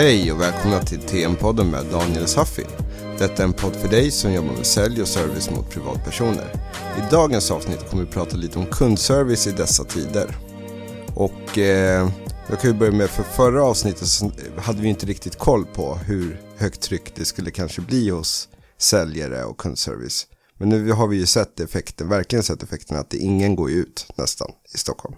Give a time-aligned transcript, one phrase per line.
[0.00, 2.64] Hej och välkomna till TM-podden med Daniel Saffi.
[3.18, 6.52] Detta är en podd för dig som jobbar med sälj och service mot privatpersoner.
[6.98, 10.36] I dagens avsnitt kommer vi prata lite om kundservice i dessa tider.
[11.14, 12.10] Och eh,
[12.48, 15.94] jag kan ju börja med för förra avsnittet så hade vi inte riktigt koll på
[15.94, 20.26] hur högt tryck det skulle kanske bli hos säljare och kundservice.
[20.58, 24.06] Men nu har vi ju sett effekten, verkligen sett effekten att det ingen går ut
[24.16, 25.14] nästan i Stockholm.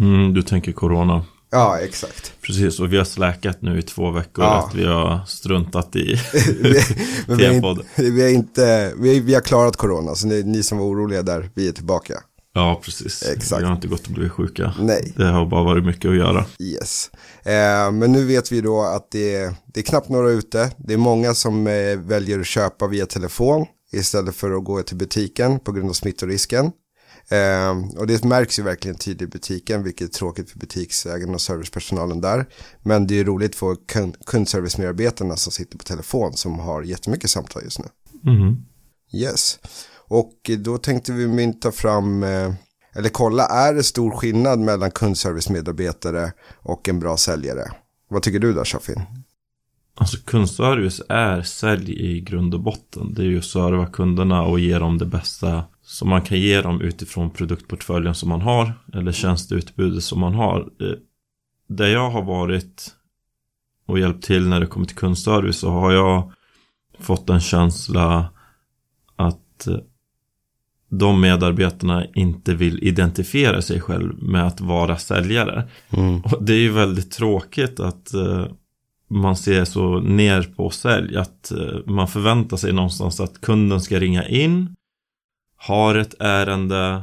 [0.00, 1.24] Mm, du tänker corona.
[1.50, 2.32] Ja, exakt.
[2.42, 4.66] Precis, och vi har släkat nu i två veckor Ja.
[4.66, 6.20] att vi har struntat i
[6.62, 6.80] vi,
[7.26, 7.84] men vi, har TM-podden.
[7.96, 11.22] inte, vi, har inte, vi, vi har klarat corona, så ni, ni som var oroliga
[11.22, 12.14] där, vi är tillbaka.
[12.54, 13.22] Ja, precis.
[13.22, 13.62] Exakt.
[13.62, 14.74] Vi har inte gått och blivit sjuka.
[14.80, 15.12] Nej.
[15.16, 16.44] Det har bara varit mycket att göra.
[16.60, 17.10] Yes.
[17.42, 20.70] Eh, men nu vet vi då att det är, det är knappt några ute.
[20.76, 24.96] Det är många som eh, väljer att köpa via telefon istället för att gå till
[24.96, 26.70] butiken på grund av smittorisken.
[27.30, 31.40] Eh, och det märks ju verkligen tydligt i butiken, vilket är tråkigt för butiksägarna och
[31.40, 32.46] servicepersonalen där.
[32.82, 37.62] Men det är roligt för kund, kundservicemedarbetarna som sitter på telefon som har jättemycket samtal
[37.64, 37.86] just nu.
[38.22, 38.64] Mhm.
[39.12, 39.58] Yes.
[40.08, 42.52] Och då tänkte vi mynta fram, eh,
[42.94, 47.72] eller kolla, är det stor skillnad mellan kundservicemedarbetare och en bra säljare?
[48.10, 49.02] Vad tycker du där Shafin?
[50.00, 53.14] Alltså kundservice är sälj i grund och botten.
[53.14, 56.60] Det är ju att serva kunderna och ge dem det bästa som man kan ge
[56.60, 58.72] dem utifrån produktportföljen som man har.
[58.94, 60.60] Eller tjänsteutbudet som man har.
[60.60, 60.92] Eh,
[61.68, 62.94] Där jag har varit
[63.86, 66.32] och hjälpt till när det kommer till kundservice så har jag
[66.98, 68.28] fått en känsla
[69.16, 69.76] att eh,
[70.90, 75.68] de medarbetarna inte vill identifiera sig själv med att vara säljare.
[76.24, 78.46] Och det är ju väldigt tråkigt att eh,
[79.08, 81.16] man ser så ner på sälj.
[81.16, 84.74] Att eh, man förväntar sig någonstans att kunden ska ringa in,
[85.56, 87.02] har ett ärende,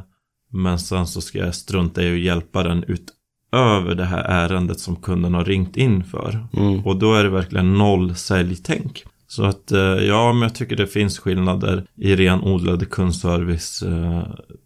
[0.52, 4.96] men sen så ska jag strunta i att hjälpa den utöver det här ärendet som
[4.96, 6.46] kunden har ringt in för.
[6.52, 6.86] Mm.
[6.86, 9.04] Och då är det verkligen noll säljtänk.
[9.28, 14.22] Så att eh, ja, men jag tycker det finns skillnader i renodlade kundservice eh,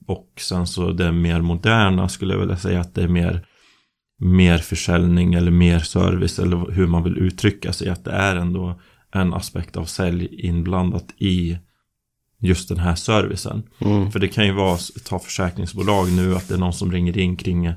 [0.06, 3.46] och sen så det mer moderna skulle jag vilja säga att det är mer
[4.22, 7.88] mer försäljning eller mer service eller hur man vill uttrycka sig.
[7.88, 8.81] Att det är ändå
[9.14, 11.58] en aspekt av sälj inblandat i
[12.41, 13.62] just den här servicen.
[13.78, 14.10] Mm.
[14.12, 17.36] För det kan ju vara, ta försäkringsbolag nu, att det är någon som ringer in
[17.36, 17.72] kring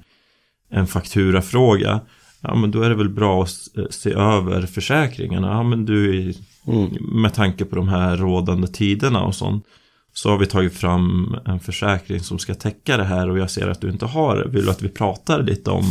[0.70, 2.02] en fakturafråga.
[2.42, 5.48] Ja, men då är det väl bra att s- se över försäkringarna.
[5.48, 6.34] Ja, men du,
[6.68, 6.90] Mm.
[7.22, 9.66] med tanke på de här rådande tiderna och sånt.
[10.14, 13.68] Så har vi tagit fram en försäkring som ska täcka det här och jag ser
[13.68, 14.48] att du inte har det.
[14.50, 15.84] Vill du att vi pratar lite om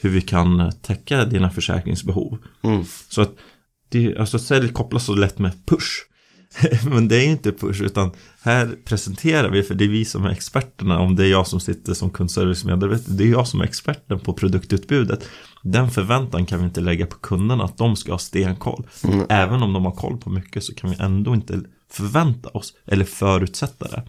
[0.00, 2.38] hur vi kan täcka dina försäkringsbehov?
[2.62, 2.84] Mm.
[3.08, 3.34] Så att
[3.88, 6.06] det, alltså sälj kopplas så lätt med push.
[6.90, 8.10] Men det är inte push utan
[8.42, 11.60] här presenterar vi för det är vi som är experterna om det är jag som
[11.60, 13.16] sitter som kundservicemedarbetare.
[13.16, 15.28] Det är jag som är experten på produktutbudet.
[15.62, 18.86] Den förväntan kan vi inte lägga på kunderna att de ska ha stenkoll.
[19.28, 21.60] Även om de har koll på mycket så kan vi ändå inte
[21.90, 24.02] förvänta oss eller förutsätta det.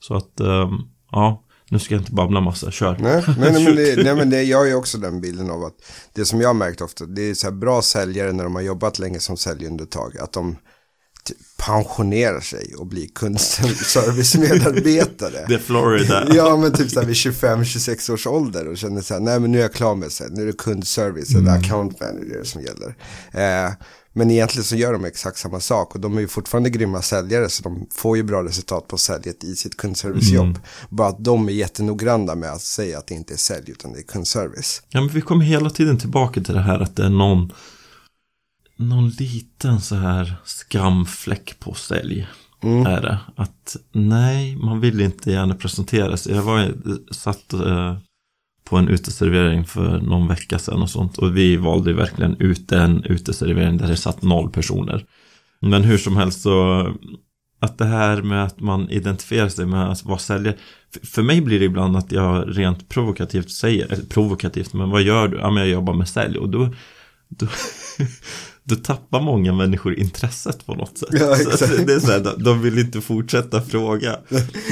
[0.00, 0.78] Så att ehm,
[1.12, 2.96] ja, nu ska jag inte babbla massa, kör.
[3.00, 5.74] Nej, men, men, det, nej, men det, jag har ju också den bilden av att
[6.12, 8.98] det som jag har märkt ofta, det är så bra säljare när de har jobbat
[8.98, 10.56] länge som säljundertag, att de
[11.58, 15.44] pensionerar sig och blir kundservicemedarbetare.
[15.48, 16.26] Det är Florida.
[16.34, 19.52] Ja men typ så här vid 25-26 års ålder och känner så här, nej men
[19.52, 22.94] nu är jag klar med det, nu är det kundservice eller account manager som gäller.
[23.32, 23.72] Eh,
[24.18, 27.48] men egentligen så gör de exakt samma sak och de är ju fortfarande grymma säljare
[27.48, 30.58] så de får ju bra resultat på säljet i sitt kundservicejobb.
[30.88, 33.98] Bara att de är jättenoggranna med att säga att det inte är sälj utan det
[33.98, 34.82] är kundservice.
[34.88, 37.52] Ja, men vi kommer hela tiden tillbaka till det här att det är någon
[38.76, 42.28] någon liten så här skamfläck på sälj.
[42.62, 43.18] Är det.
[43.36, 46.34] Att nej, man vill inte gärna presentera sig.
[46.34, 46.74] Jag var
[47.12, 47.96] satt eh,
[48.68, 51.18] på en uteservering för någon vecka sedan och sånt.
[51.18, 55.04] Och vi valde verkligen ut en uteservering där det satt noll personer.
[55.60, 56.86] Men hur som helst så
[57.60, 60.56] att det här med att man identifierar sig med att vara säljare.
[61.02, 65.28] För, mig blir det ibland att jag rent provokativt säger, eller provokativt, men vad gör
[65.28, 65.36] du?
[65.38, 66.74] Ja, men jag jobbar med sälj och då,
[67.28, 67.46] då,
[68.68, 71.08] då tappar många människor intresset på något sätt.
[71.12, 71.36] Ja,
[71.86, 74.16] det är så här, de, de vill inte fortsätta fråga.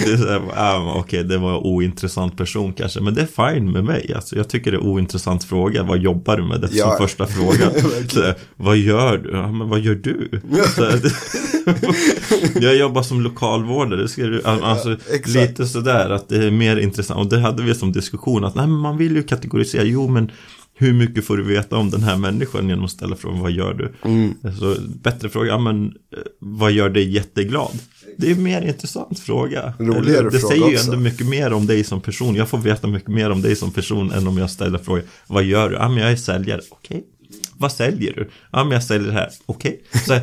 [0.04, 3.52] Det är så här, ah, okej, det var en ointressant person kanske, men det är
[3.52, 4.12] fine med mig.
[4.14, 6.60] Alltså, jag tycker det är ointressant fråga, vad jobbar du med?
[6.60, 6.88] Det är Ja.
[6.96, 7.70] som första frågan.
[8.08, 9.30] så, här, vad gör du?
[9.30, 10.40] Ja, men vad gör du?
[10.76, 11.00] Så, här,
[12.62, 15.28] jag jobbar som lokalvårdare, ska du, alltså, exakt.
[15.28, 17.20] lite sådär att det är mer intressant.
[17.20, 20.30] Och det hade vi som diskussion att nej, men man vill ju kategorisera, jo men
[20.78, 23.74] hur mycket får du veta om den här människan genom att ställa frågan vad gör
[23.74, 23.92] du?
[24.10, 24.34] Mm.
[24.60, 27.78] Så bättre fråga, ja men eh, vad gör dig jätteglad?
[28.16, 29.74] Det är en mer intressant fråga.
[29.78, 32.34] Roligare Eller, det fråga säger ju ändå mycket mer om dig som person.
[32.34, 35.44] Jag får veta mycket mer om dig som person än om jag ställer frågan, vad
[35.44, 35.76] gör du?
[35.76, 37.04] Ja men jag är säljare, okej.
[37.56, 38.30] vad säljer du?
[38.52, 39.30] Ja, men jag säljer det här.
[39.46, 39.80] Okej.
[40.04, 40.20] Okay.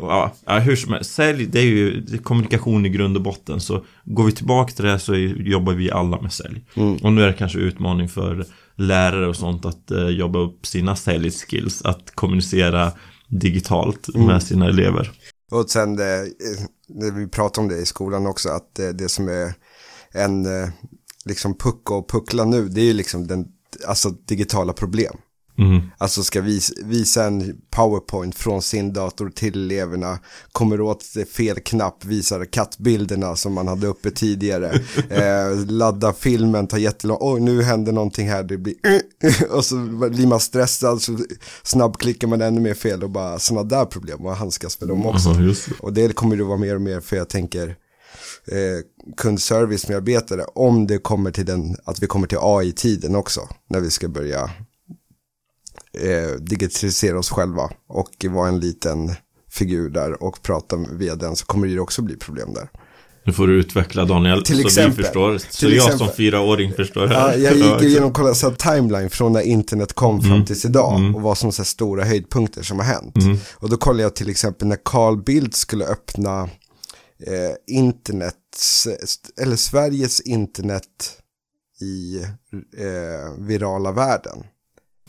[0.46, 1.12] ja, hur som helst.
[1.12, 3.60] Sälj, det är ju kommunikation i grund och botten.
[3.60, 6.64] Så går vi tillbaka till det så är, jobbar vi alla med sälj.
[6.74, 6.96] Mm.
[6.96, 8.46] Och nu är det kanske utmaning för
[8.76, 11.82] lärare och sånt att eh, jobba upp sina säljskills.
[11.82, 12.92] Att kommunicera
[13.28, 14.26] digitalt mm.
[14.26, 15.12] med sina elever.
[15.50, 19.08] Och sen det, eh, när vi pratar om det i skolan också, att det, det
[19.08, 19.54] som är
[20.12, 20.68] en eh,
[21.24, 23.46] liksom pucka och puckla nu, det är ju liksom den,
[23.86, 25.16] alltså digitala problem.
[25.58, 25.80] Mm.
[25.98, 30.18] Alltså ska visa, visa en powerpoint från sin dator till eleverna,
[30.52, 31.04] kommer åt
[31.36, 37.40] fel knapp, visar kattbilderna som man hade uppe tidigare, eh, ladda filmen, tar jättelång, oj
[37.40, 38.74] nu händer någonting här, det blir,
[39.50, 39.76] och så
[40.10, 41.18] blir man stressad, så
[41.62, 45.28] snabbklickar man ännu mer fel och bara sådana där problem och handskas med dem också.
[45.30, 47.68] Mm, och det kommer det vara mer och mer för jag tänker,
[48.46, 53.90] eh, kundservice-medarbetare om det kommer till den, att vi kommer till AI-tiden också, när vi
[53.90, 54.50] ska börja
[55.98, 59.14] eh, digitalisera oss själva och vara en liten
[59.50, 62.68] figur där och prata via den så kommer det också bli problem där.
[63.24, 65.38] Nu får du utveckla Daniel till så exempel, vi förstår.
[65.50, 65.98] Så jag exempel.
[65.98, 67.38] som fyraåring förstår här.
[67.38, 70.30] Ja, jag gick igenom och kollade så timeline från när internet kom mm.
[70.30, 71.14] fram tills idag mm.
[71.14, 73.16] och vad som är stora höjdpunkter som har hänt.
[73.16, 73.38] Mm.
[73.54, 76.42] Och då kollade jag till exempel när Carl Bildt skulle öppna
[77.26, 78.34] eh, internet,
[79.40, 81.18] eller Sveriges internet
[81.80, 82.22] i
[82.78, 84.44] eh, virala världen.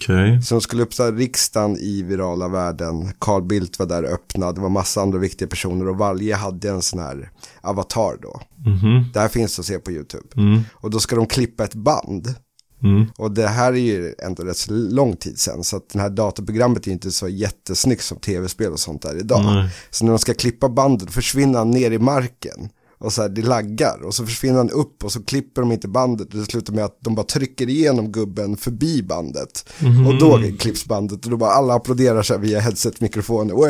[0.03, 0.41] Okay.
[0.41, 3.13] Som skulle öppna riksdagen i virala världen.
[3.19, 4.53] Carl Bildt var där och öppnade.
[4.53, 7.29] Det var massa andra viktiga personer och varje hade en sån här
[7.61, 8.41] avatar då.
[8.65, 9.13] Mm -hmm.
[9.13, 10.27] Det här finns att se på YouTube.
[10.35, 10.61] Mm.
[10.73, 12.35] Och då ska de klippa ett band.
[12.83, 13.05] Mm.
[13.17, 15.63] Och det här är ju ändå rätt så lång tid sedan.
[15.63, 19.69] Så att det här datorprogrammet är inte så jättesnyggt som tv-spel och sånt där idag.
[19.89, 22.69] Så när de ska klippa bandet försvinner han ner i marken
[23.03, 24.03] och så här, det laggar.
[24.03, 26.33] Och så försvinner han upp och så klipper de inte bandet.
[26.33, 29.69] Och det slutar med att de bara trycker igenom gubben förbi bandet.
[29.79, 30.07] Mm.
[30.07, 31.25] och då klipps bandet.
[31.25, 33.53] Och då bara alla applåderar sig via headset-mikrofoner,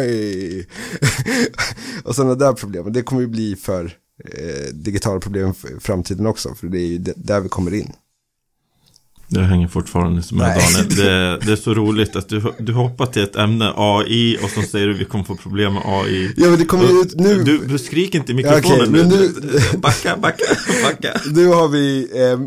[2.04, 6.56] och sådana där problem, det kommer ju bli för eh, digitala problem i framtiden också,
[6.56, 7.94] för det är ju där vi kommer in.
[9.40, 10.58] Jag hänger fortfarande med.
[10.58, 10.96] Daniel.
[10.96, 14.62] Det, det, är så roligt att du, du hoppar till ett ämne, AI, och så
[14.62, 16.34] säger du att vi kommer få problem med AI.
[16.38, 17.44] Ja, men det kommer ju ut nu.
[17.44, 19.32] Du, du skriker inte i mikrofonen ja, okay, men nu.
[19.78, 20.44] Backa, backa,
[20.84, 21.20] backa.
[21.34, 22.40] Nu har vi eh,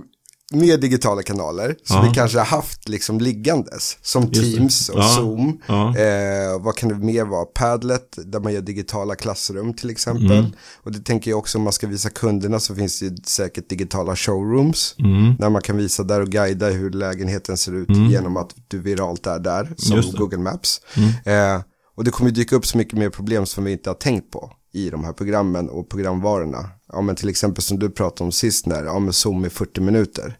[0.52, 2.02] mer digitala kanaler som ja.
[2.02, 3.98] vi kanske har haft liksom liggandes.
[4.02, 5.08] Som Teams och ja.
[5.16, 5.60] Zoom.
[5.66, 5.98] Ja.
[5.98, 7.44] Eh, vad kan det mer vara?
[7.44, 10.38] Padlet där man gör digitala klassrum till exempel.
[10.38, 10.50] Mm.
[10.82, 14.16] Och det tänker jag också om man ska visa kunderna så finns det säkert digitala
[14.16, 14.94] showrooms.
[14.98, 15.34] Mm.
[15.38, 18.10] När man kan visa där och guida hur lägenheten ser ut mm.
[18.10, 19.75] genom att du viralt är där.
[19.76, 20.81] Som Google Maps.
[20.96, 21.56] Mm.
[21.56, 21.62] Eh,
[21.96, 24.50] och det kommer dyka upp så mycket mer problem som vi inte har tänkt på
[24.76, 26.70] i de här programmen och programvarorna.
[26.93, 29.81] Ja men till exempel som du pratade om sist när, ja men Zoom i 40
[29.81, 30.37] minuter.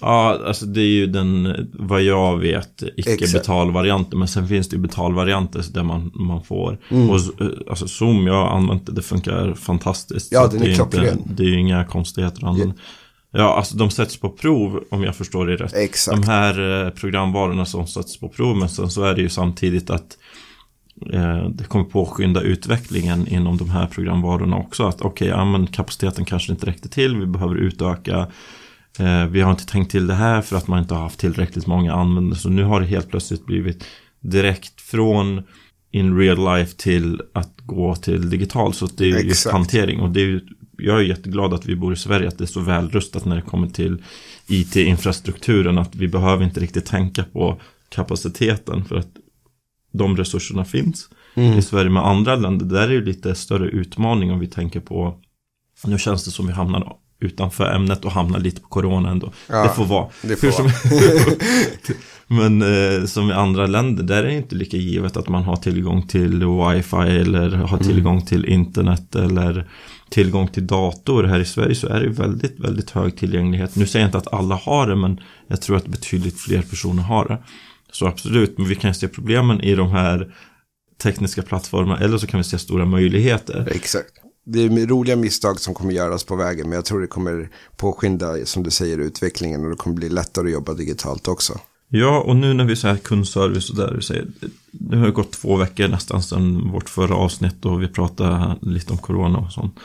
[0.00, 4.18] Ja, alltså det är ju den, vad jag vet, icke-betalvarianten.
[4.18, 6.78] Men sen finns det ju betalvarianter där man, man får.
[6.88, 7.10] Mm.
[7.10, 10.32] Och eh, alltså Zoom, jag har använt det, det funkar fantastiskt.
[10.32, 11.22] Ja, den är klockren.
[11.36, 12.58] Det är ju inga konstigheter.
[12.58, 12.70] Yeah.
[13.30, 15.74] Ja, alltså de sätts på prov om jag förstår det rätt.
[15.74, 16.22] Exakt.
[16.22, 19.90] De här eh, programvarorna som sätts på prov, men sen så är det ju samtidigt
[19.90, 20.18] att
[21.50, 24.86] det kommer påskynda utvecklingen inom de här programvarorna också.
[24.86, 28.26] Att okej, okay, ja, kapaciteten kanske inte räckte till, vi behöver utöka.
[28.98, 31.66] Eh, vi har inte tänkt till det här för att man inte har haft tillräckligt
[31.66, 32.38] många användare.
[32.38, 33.84] Så nu har det helt plötsligt blivit
[34.20, 35.42] direkt från
[35.90, 38.74] in real life till att gå till digital.
[38.74, 40.00] Så det är ju just hantering.
[40.00, 40.40] Och det är
[40.78, 43.42] jag är jätteglad att vi bor i Sverige, att det är så välrustat när det
[43.42, 44.02] kommer till
[44.46, 45.78] IT-infrastrukturen.
[45.78, 48.84] Att vi behöver inte riktigt tänka på kapaciteten.
[48.84, 49.08] För att
[49.98, 51.08] de resurserna finns.
[51.34, 51.58] Mm.
[51.58, 55.18] I Sverige med andra länder, där är det lite större utmaning om vi tänker på
[55.86, 59.32] Nu känns det som vi hamnar utanför ämnet och hamnar lite på corona ändå.
[59.48, 60.08] Ja, det får vara.
[60.22, 60.70] Det får som,
[62.26, 65.56] Men eh, som i andra länder, där är det inte lika givet att man har
[65.56, 67.88] tillgång till wifi eller har mm.
[67.88, 68.26] tillgång mm.
[68.26, 69.68] till internet eller
[70.10, 71.24] tillgång till dator.
[71.24, 73.76] Här i Sverige så är det väldigt, väldigt hög tillgänglighet.
[73.76, 77.02] Nu säger jag inte att alla har det, men jag tror att betydligt fler personer
[77.02, 77.38] har det.
[77.92, 80.34] Så absolut, men vi kan se problemen i de här
[81.02, 83.68] tekniska plattformarna eller så kan vi se stora möjligheter.
[83.70, 84.12] Exakt.
[84.44, 88.44] Det är roliga misstag som kommer göras på vägen men jag tror det kommer påskynda,
[88.44, 91.60] som du säger, utvecklingen och det kommer bli lättare att jobba digitalt också.
[91.90, 94.26] Ja, och nu när vi säger kundservice och där du säger,
[94.70, 98.92] nu har det gått två veckor nästan sedan vårt förra avsnitt och vi pratade lite
[98.92, 99.76] om corona och sånt.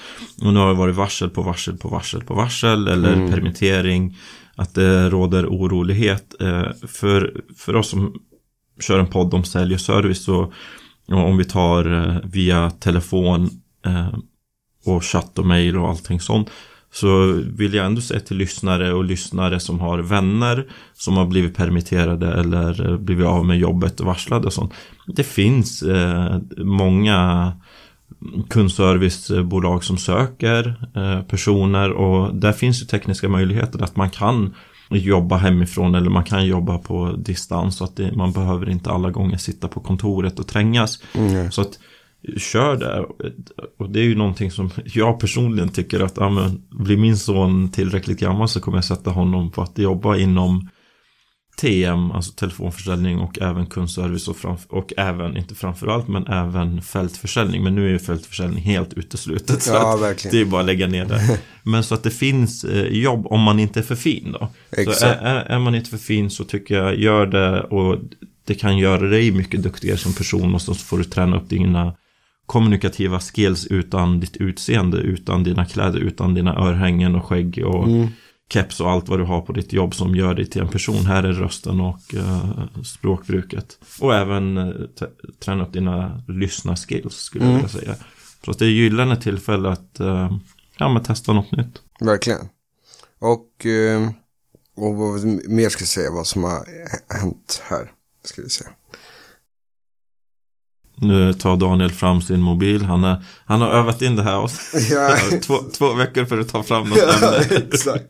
[0.42, 3.32] Och nu har det varit varsel på varsel på varsel på varsel eller mm.
[3.32, 4.18] permittering
[4.56, 6.36] att det råder orolighet.
[6.42, 8.22] Eh, för, för oss som
[8.80, 10.54] kör en podd om sälj och service så
[11.08, 13.50] om vi tar eh, via telefon
[13.86, 14.18] eh,
[14.86, 16.50] och chatt och mail och allting sånt
[16.92, 21.56] så vill jag ändå säga till lyssnare och lyssnare som har vänner som har blivit
[21.56, 24.74] permitterade eller blivit av med jobbet och varslade och sånt.
[25.08, 25.84] Det finns
[26.58, 27.52] många
[28.50, 34.54] kundservicebolag som söker eh, personer och där finns ju tekniska möjligheter att man kan
[34.90, 39.10] jobba hemifrån eller man kan jobba på distans så att det, man behöver inte alla
[39.10, 41.00] gånger sitta på kontoret och trängas.
[41.16, 41.52] Mm.
[41.52, 41.80] Så att
[42.38, 43.06] kör det.
[43.80, 47.70] Och det är ju någonting som jag personligen tycker att ja, men, blir min son
[47.70, 50.70] tillräckligt gammal så kommer jag sätta honom på att jobba inom
[51.56, 57.64] TM, alltså telefonförsäljning och även kundservice och, framf- och även, inte framförallt, men även fältförsäljning.
[57.64, 59.64] Men nu är ju fältförsäljning helt uteslutet.
[59.64, 61.40] Så ja, det är bara att lägga ner det.
[61.64, 64.50] Men så att det finns eh, jobb om man inte är för fin då.
[64.72, 65.00] Exakt.
[65.00, 68.00] Så är, är, är, man inte för fin så tycker jag, gör det och
[68.46, 71.96] det kan göra dig mycket duktigare som person och så får du träna upp dina
[72.46, 78.08] kommunikativa skills utan ditt utseende, utan dina kläder, utan dina örhängen och skägg och mm
[78.50, 81.06] keps och allt vad du har på ditt jobb som gör dig till en person.
[81.06, 83.80] Här är rösten och uh, språkbruket.
[84.02, 84.88] Och även uh,
[85.40, 87.56] träna upp dina lyssna-skills skulle mm.
[87.56, 87.96] jag vilja säga.
[88.46, 90.38] Så att det är gyllene tillfälle att uh,
[90.78, 91.82] ja, men testa något nytt.
[92.00, 92.50] Verkligen.
[93.20, 93.66] Och,
[94.76, 96.66] och vad mer ska jag säga vad som har
[97.20, 97.92] hänt här.
[98.24, 98.70] Ska vi säga.
[100.96, 102.82] Nu tar Daniel fram sin mobil.
[102.82, 104.52] Han, är, han har övat in det här.
[104.92, 105.18] Ja.
[105.42, 108.06] två, två veckor för att ta fram något ja, Exakt.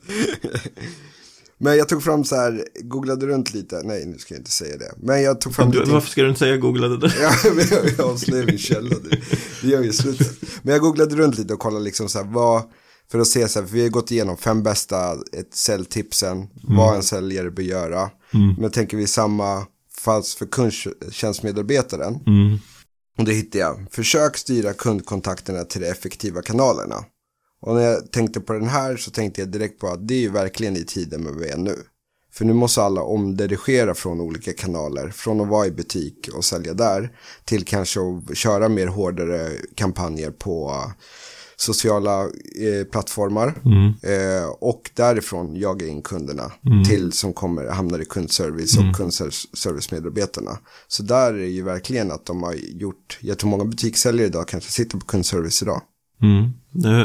[1.57, 3.81] Men jag tog fram så här, googlade runt lite.
[3.83, 4.93] Nej, nu ska jag inte säga det.
[4.97, 5.91] Men jag tog fram du, lite.
[5.91, 7.13] Varför ska du inte säga googlade det?
[7.21, 9.21] ja, men jag, jag avslöjar min källa nu.
[9.61, 10.37] Det gör vi i slutet.
[10.61, 12.63] Men jag googlade runt lite och kollade liksom så här, vad,
[13.11, 15.15] för att se så här, för vi har gått igenom fem bästa
[15.53, 16.49] säljtipsen, mm.
[16.77, 18.09] vad en säljare bör göra.
[18.33, 18.55] Mm.
[18.57, 19.65] Men tänker vi samma,
[20.03, 22.19] fast för kundtjänstmedarbetaren.
[22.27, 22.57] Mm.
[23.17, 23.87] Och det hittade jag.
[23.91, 27.05] Försök styra kundkontakterna till de effektiva kanalerna.
[27.61, 30.19] Och när jag tänkte på den här så tänkte jag direkt på att det är
[30.19, 31.75] ju verkligen i tiden med vi är nu.
[32.33, 35.09] För nu måste alla omdirigera från olika kanaler.
[35.09, 37.11] Från att vara i butik och sälja där.
[37.45, 40.83] Till kanske att köra mer hårdare kampanjer på
[41.55, 43.53] sociala eh, plattformar.
[43.65, 43.87] Mm.
[43.87, 46.83] Eh, och därifrån jaga in kunderna mm.
[46.83, 48.89] till som kommer, hamnar i kundservice mm.
[48.89, 50.57] och kundservicemedarbetarna.
[50.87, 54.71] Så där är ju verkligen att de har gjort, jag tror många butikssäljare idag kanske
[54.71, 55.81] sitter på kundservice idag.
[56.21, 56.51] Mm.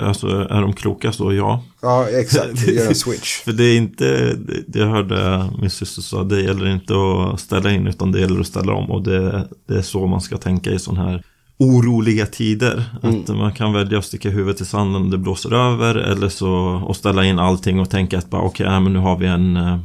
[0.04, 1.62] Alltså är de kloka så ja.
[1.82, 2.68] Ja, exakt.
[2.68, 3.40] Gör en switch.
[3.40, 4.34] För det är inte,
[4.66, 8.40] det jag hörde min syster sa, det gäller inte att ställa in utan det gäller
[8.40, 8.90] att ställa om.
[8.90, 11.24] Och det, det är så man ska tänka i sån här
[11.58, 12.84] oroliga tider.
[13.02, 13.20] Mm.
[13.20, 16.52] Att man kan välja att sticka huvudet i sanden om det blåser över eller så
[16.86, 19.56] och ställa in allting och tänka att bara okej, okay, men nu har vi en
[19.56, 19.78] eh,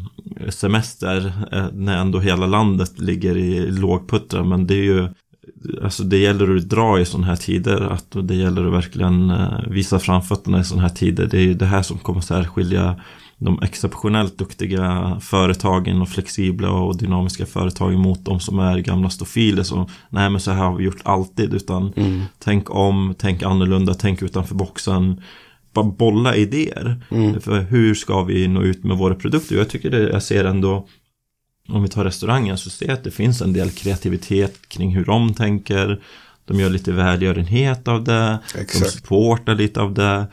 [0.49, 4.43] semester eh, när ändå hela landet ligger i lågputtra.
[4.43, 5.07] Men det är ju
[5.83, 7.81] Alltså det gäller att dra i sådana här tider.
[7.81, 11.25] Att det gäller att verkligen eh, visa framfötterna i sådana här tider.
[11.25, 13.01] Det är ju det här som kommer särskilja
[13.37, 19.63] de exceptionellt duktiga företagen och flexibla och dynamiska företagen mot de som är gamla stofiler.
[19.63, 22.21] Som nej men så här har vi gjort alltid utan mm.
[22.39, 25.21] tänk om, tänk annorlunda, tänk utanför boxen.
[25.73, 27.01] Bara bolla idéer.
[27.11, 27.41] Mm.
[27.41, 29.55] för hur ska vi nå ut med våra produkter?
[29.55, 30.87] Jag tycker det, jag ser ändå
[31.69, 35.05] om vi tar restaurangen så ser jag att det finns en del kreativitet kring hur
[35.05, 36.01] de tänker.
[36.45, 38.39] De gör lite välgörenhet av det.
[38.55, 38.85] Exakt.
[38.85, 40.25] de supportar lite av det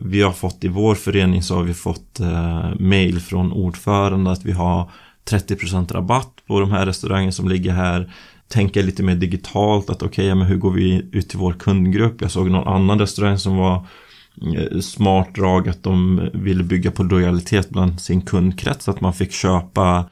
[0.00, 4.44] vi har fått i vår förening så har vi fått eh, mail från ordförande att
[4.44, 4.90] vi har
[5.30, 8.12] 30% rabatt på de här restaurangerna som ligger här.
[8.48, 12.20] Tänka lite mer digitalt att okej, okay, men hur går vi ut till vår kundgrupp?
[12.20, 13.86] Jag såg någon annan restaurang som var
[14.56, 18.88] eh, smart drag att de ville bygga på lojalitet bland sin kundkrets.
[18.88, 20.04] Att man fick köpa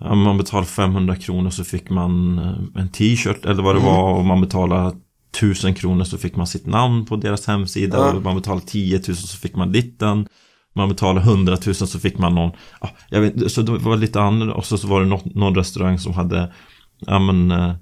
[0.00, 2.38] om man betalade 500 kronor så fick man
[2.74, 3.92] en t-shirt eller vad det mm.
[3.92, 4.96] var och man betalade
[5.40, 8.12] tusen kronor så fick man sitt namn på deras hemsida ja.
[8.12, 10.26] och man betalade 10 000 så fick man ditten.
[10.74, 14.20] Man betalade 100 000 så fick man någon, ja, jag vet, så det var lite
[14.20, 16.52] annorlunda och så, så var det något, någon restaurang som hade,
[16.98, 17.74] ja men, äh,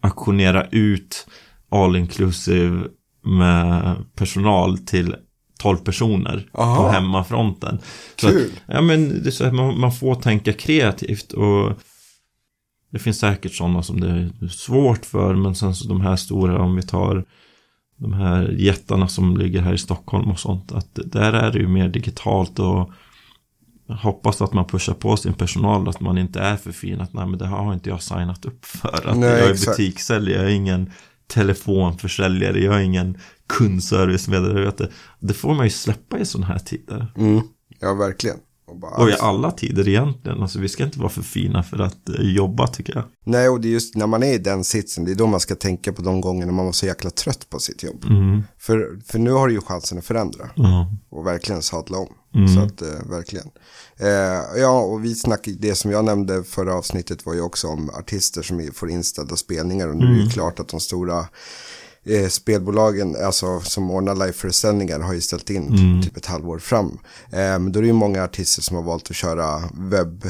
[0.00, 1.26] auktionera ut
[1.70, 2.84] all inclusive
[3.24, 5.14] med personal till
[5.58, 6.76] 12 personer Aha.
[6.76, 7.78] på hemmafronten.
[8.16, 8.50] Så Kul.
[8.66, 11.72] Att, ja men det så man, man får tänka kreativt och
[12.90, 16.62] det finns säkert sådana som det är svårt för men sen så de här stora
[16.62, 17.24] om vi tar
[17.96, 21.68] de här jättarna som ligger här i Stockholm och sånt att där är det ju
[21.68, 22.90] mer digitalt och
[23.88, 27.26] hoppas att man pushar på sin personal att man inte är för fin att nej
[27.26, 29.78] men det har inte jag signat upp för att nej, jag är exakt.
[29.78, 30.92] butikssäljare, jag är ingen
[31.26, 34.88] telefonförsäljare, jag är ingen kundservice medarbetare.
[35.18, 37.12] Det får man ju släppa i sådana här tider.
[37.16, 37.40] Mm,
[37.80, 38.36] ja, verkligen.
[38.68, 40.42] Och, bara, Och i alla tider egentligen.
[40.42, 43.04] Alltså vi ska inte vara för fina för att eh, jobba tycker jag.
[43.26, 45.40] Nej, och det är just när man är i den sitsen, det är då man
[45.40, 48.04] ska tänka på de gångerna man var så jäkla trött på sitt jobb.
[48.08, 48.42] Mm.
[48.58, 50.92] För, för nu har du ju chansen att förändra Ja.
[51.10, 52.08] och verkligen sadla om.
[52.34, 52.48] Mm.
[52.48, 53.46] Så att, eh, verkligen.
[53.96, 57.90] Eh, ja, och vi snackade, det som jag nämnde förra avsnittet var ju också om
[57.90, 59.88] artister som får inställda spelningar.
[59.88, 60.18] Och nu är Mm.
[60.18, 61.26] det ju klart att de stora
[62.08, 66.02] eh, spelbolagen, alltså som ordnar liveföreställningar, har ju ställt in Mm.
[66.02, 66.98] typ ett halvår fram.
[67.32, 70.24] Eh, men då är det ju många artister som har valt att köra webb,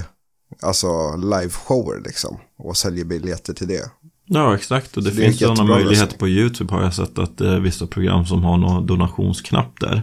[0.62, 2.37] alltså liveshower liksom.
[2.58, 3.90] Och säljer biljetter till det.
[4.30, 4.97] Ja, exakt.
[4.97, 7.87] Och det det finns sådana möjligheter på YouTube har jag sett att det är vissa
[7.87, 10.02] program som har någon donationsknapp där.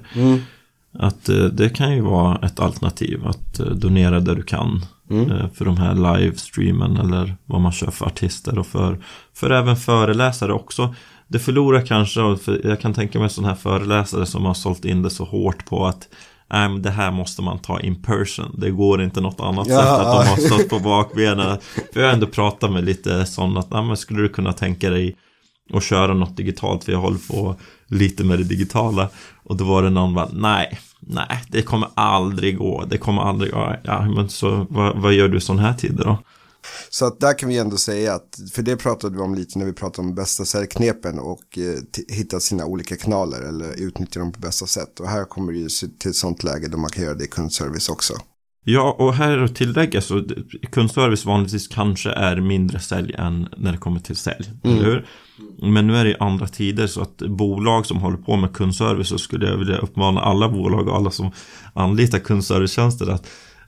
[1.00, 4.86] Att eh, det kan ju vara ett alternativ att eh, donera där du kan.
[5.12, 9.04] eh, För de här livestreamen eller vad man kör för artister och för,
[9.34, 10.96] för även föreläsare också.
[11.28, 14.86] Det förlorar kanske, och för jag kan tänka mig sådana här föreläsare som har sålt
[14.86, 16.08] in det så hårt på att
[16.50, 18.56] Nej men det här måste man ta in person.
[18.58, 21.58] Det går inte något annat Ja, sätt att de har stått på bakbenen.
[21.94, 24.90] För jag har ändå pratat med lite sådana att, nej men skulle du kunna tänka
[24.90, 25.16] dig
[25.74, 26.84] att köra något digitalt?
[26.84, 27.56] För jag håller på
[27.88, 29.10] lite med det digitala.
[29.44, 32.84] Och då var det någon bara, nej, nej, det kommer aldrig gå.
[32.90, 33.76] Det kommer aldrig gå.
[33.84, 36.18] Ja, men så vad, vad gör du sån här tider då?
[36.90, 39.66] Så att där kan vi ändå säga att, för det pratade vi om lite när
[39.66, 44.40] vi pratade om bästa säljknepen och eh, hitta sina olika kanaler eller utnyttja dem på
[44.40, 45.00] bästa sätt.
[45.00, 47.28] Och här kommer det ju till ett sånt läge där man kan göra det i
[47.28, 48.14] kundservice också.
[48.68, 50.24] Ja, och här att tillägga så
[50.72, 54.52] kundservice vanligtvis kanske är mindre sälj än när det kommer till sälj.
[54.64, 55.08] Eller hur?
[55.72, 59.18] Men nu är det andra tider så att bolag som håller på med kundservice så
[59.18, 61.32] skulle jag vilja uppmana alla bolag och alla som
[61.74, 63.28] anlitar kundservicetjänster att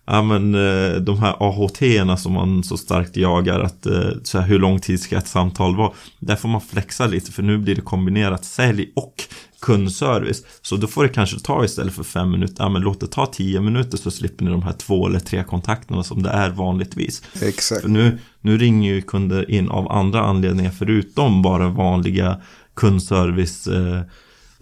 [0.10, 4.48] Ja men eh, de här AHT-erna som man så starkt jagar att eh, så här,
[4.48, 5.92] hur lång tid ska ett samtal vara?
[6.20, 9.14] Där får man flexa lite för nu blir det kombinerat sälj och
[9.60, 10.44] kundservice.
[10.62, 13.26] Så då får det kanske ta istället för fem minuter, ja men låt det ta
[13.26, 17.24] tio minuter så slipper ni de här två eller tre kontakterna som det är vanligtvis.
[17.42, 17.82] Exakt.
[17.82, 22.42] För nu, nu ringer ju kunder in av andra anledningar förutom bara vanliga
[22.74, 24.02] kundservice eh,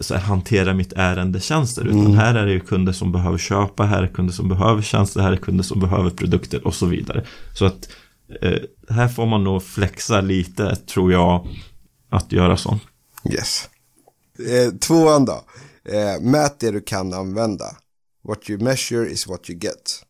[0.09, 1.87] här, hantera mitt ärende-tjänster.
[1.87, 5.21] Utan här är det ju kunder som behöver köpa, här är kunder som behöver tjänster,
[5.21, 7.25] här är kunder som behöver produkter och så vidare.
[7.53, 7.89] Så att
[8.41, 11.47] eh, här får man nog flexa lite, tror jag,
[12.09, 12.79] att göra så.
[13.31, 13.69] Yes.
[14.49, 15.43] Eh, tvåan då.
[15.85, 17.65] Eh, mät det du kan använda.
[18.27, 20.05] What you measure is what you get.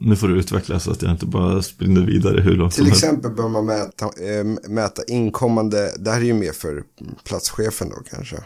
[0.00, 2.92] Nu får du utveckla så att jag inte bara springer vidare hur långt Till som
[2.92, 6.82] exempel bör man mäta, eh, mäta inkommande, det här är ju mer för
[7.24, 8.36] platschefen då kanske.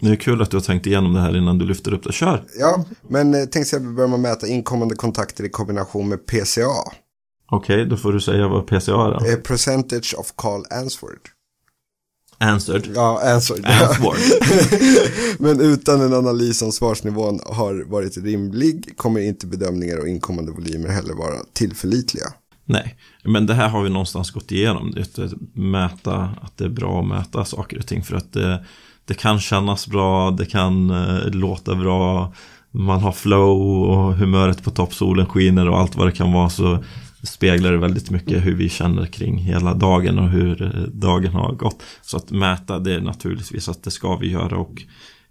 [0.00, 2.12] Det är kul att du har tänkt igenom det här innan du lyfter upp det.
[2.12, 2.44] Kör!
[2.58, 6.92] Ja, men eh, till exempel bör man mäta inkommande kontakter i kombination med PCA.
[7.50, 9.32] Okej, då får du säga vad PCA är.
[9.32, 11.20] Eh, percentage of call answered.
[12.38, 12.90] Answered.
[12.94, 13.66] Ja, answered.
[13.66, 14.42] Answered.
[15.38, 20.88] Men utan en analys om svarsnivån har varit rimlig kommer inte bedömningar och inkommande volymer
[20.88, 22.26] heller vara tillförlitliga.
[22.68, 24.90] Nej, men det här har vi någonstans gått igenom.
[24.90, 28.02] Det är att mäta, att det är bra att mäta saker och ting.
[28.02, 28.64] För att det,
[29.06, 32.32] det kan kännas bra, det kan eh, låta bra.
[32.70, 36.50] Man har flow och humöret på topp, solen skiner och allt vad det kan vara.
[36.50, 36.84] Så
[37.22, 41.52] speglar det väldigt mycket hur vi känner kring hela dagen och hur eh, dagen har
[41.52, 41.82] gått.
[42.02, 44.56] Så att mäta det är naturligtvis att det ska vi göra.
[44.56, 44.82] Och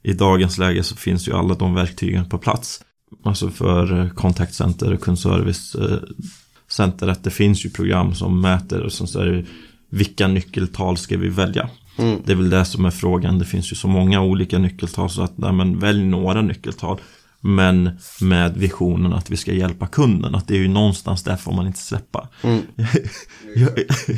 [0.04, 2.82] i dagens läge så finns ju alla de verktygen på plats.
[3.24, 7.08] Alltså för eh, kontaktcenter och kundservicecenter.
[7.08, 9.46] Eh, att det finns ju program som mäter och som säger
[9.90, 11.70] vilka nyckeltal ska vi välja.
[11.98, 13.40] Det är väl det som är frågan.
[13.40, 17.00] Det finns ju så många olika nyckeltal så att nej, men välj några nyckeltal.
[17.40, 17.90] Men
[18.22, 20.36] med visionen att vi ska hjälpa kunden.
[20.36, 22.30] Att det är ju någonstans där får man inte släppa.
[23.56, 23.70] jag,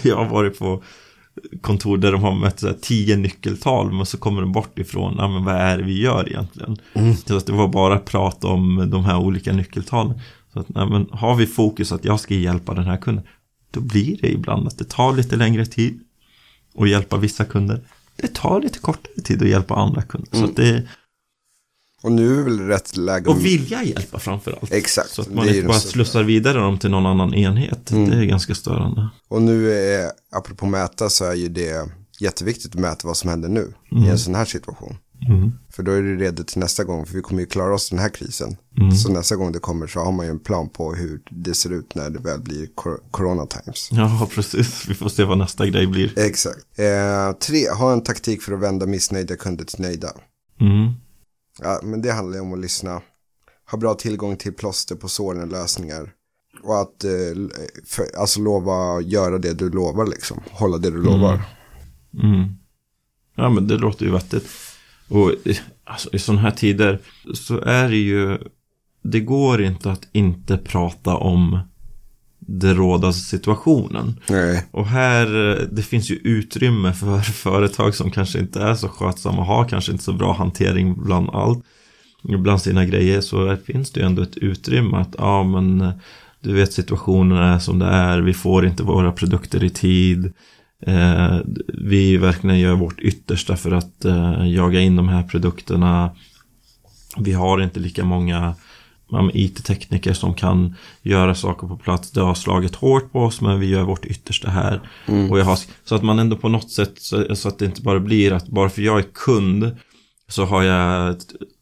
[0.03, 0.84] jag har varit på
[1.62, 5.15] kontor där de har mätt så här tio nyckeltal men så kommer de bort ifrån,
[5.17, 6.77] ja men vad är det vi gör egentligen?
[7.27, 10.19] Så att det var bara prat om de här olika nyckeltalen.
[10.53, 13.23] Så att, nej, men har vi fokus att jag ska hjälpa den här kunden,
[13.71, 15.99] då blir det ibland att det tar lite längre tid
[16.77, 17.82] att hjälpa vissa kunder.
[18.15, 20.38] Det tar lite kortare tid att hjälpa andra kunder.
[20.38, 20.88] Så att det,
[22.03, 24.71] Och nu är väl rätt läge och vilja hjälpa framförallt.
[24.71, 27.86] Exakt, Så att det man inte bara slussar vidare dem till någon annan enhet.
[27.86, 29.10] Det är ganska störande.
[29.27, 33.49] Och nu är, apropå mäta så är ju det jätteviktigt att mäta vad som händer
[33.49, 34.97] nu i en sån här situation.
[35.27, 35.51] Mm.
[35.69, 37.99] För då är det redo till nästa gång, för vi kommer ju klara oss den
[37.99, 38.58] här krisen.
[38.77, 38.91] Mm.
[38.91, 41.69] Så nästa gång det kommer så har man ju en plan på hur det ser
[41.73, 43.89] ut när det väl blir cor- corona times.
[43.91, 44.88] Ja, precis.
[44.88, 46.19] Vi får se vad nästa grej blir.
[46.19, 46.80] Exakt.
[46.80, 50.12] Eh, tre, ha en taktik för att vända missnöjda kunder till nöjda.
[50.62, 50.91] Mm.
[51.62, 53.01] Ja, men det handlar ju om att lyssna.
[53.71, 56.12] Ha bra tillgång till plåster på såren och lösningar.
[56.63, 57.12] Och att eh,
[57.86, 60.41] för, alltså lova göra det du lovar liksom.
[60.51, 61.41] Hålla det du lovar.
[62.23, 62.43] Mm.
[63.36, 64.45] Ja, men det låter ju vettigt.
[65.08, 65.32] Och
[65.84, 67.00] alltså, i sådana här tider
[67.34, 68.38] så är det ju
[69.02, 71.60] det går inte att inte prata om
[72.39, 74.20] den rådande situationen.
[74.30, 74.67] Nej.
[74.72, 75.28] Och här,
[75.72, 79.91] det finns ju utrymme för företag som kanske inte är så skötsamma och har kanske
[79.91, 81.63] inte så bra hantering bland allt.
[82.24, 85.91] Bland sina grejer så finns det ju ändå ett utrymme att, ja men
[86.39, 90.34] du vet situationen är som det är, vi får inte våra produkter i tid.
[90.86, 96.16] Eh, vi verkligen gör vårt yttersta för att eh, jaga in de här produkterna.
[97.18, 98.56] Vi har inte lika många
[99.34, 102.12] IT-tekniker som kan göra saker på plats.
[102.12, 104.90] Det har slagit hårt på oss men vi gör vårt yttersta här.
[105.08, 105.32] Mm.
[105.32, 107.82] Och jag har, så att man ändå på något sätt, så, så, att det inte
[107.82, 109.78] bara blir att bara för jag är kund
[110.28, 111.16] så har jag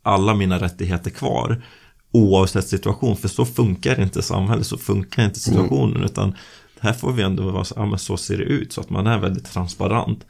[0.04, 1.64] alla mina rättigheter kvar.
[2.12, 5.96] Oavsett situation, för så funkar inte samhället, så funkar inte situationen.
[5.96, 6.06] Mm.
[6.06, 6.36] Utan
[6.80, 9.08] här får vi ändå vara så, ja men så ser det ut, så att man
[9.08, 10.26] är väldigt transparent.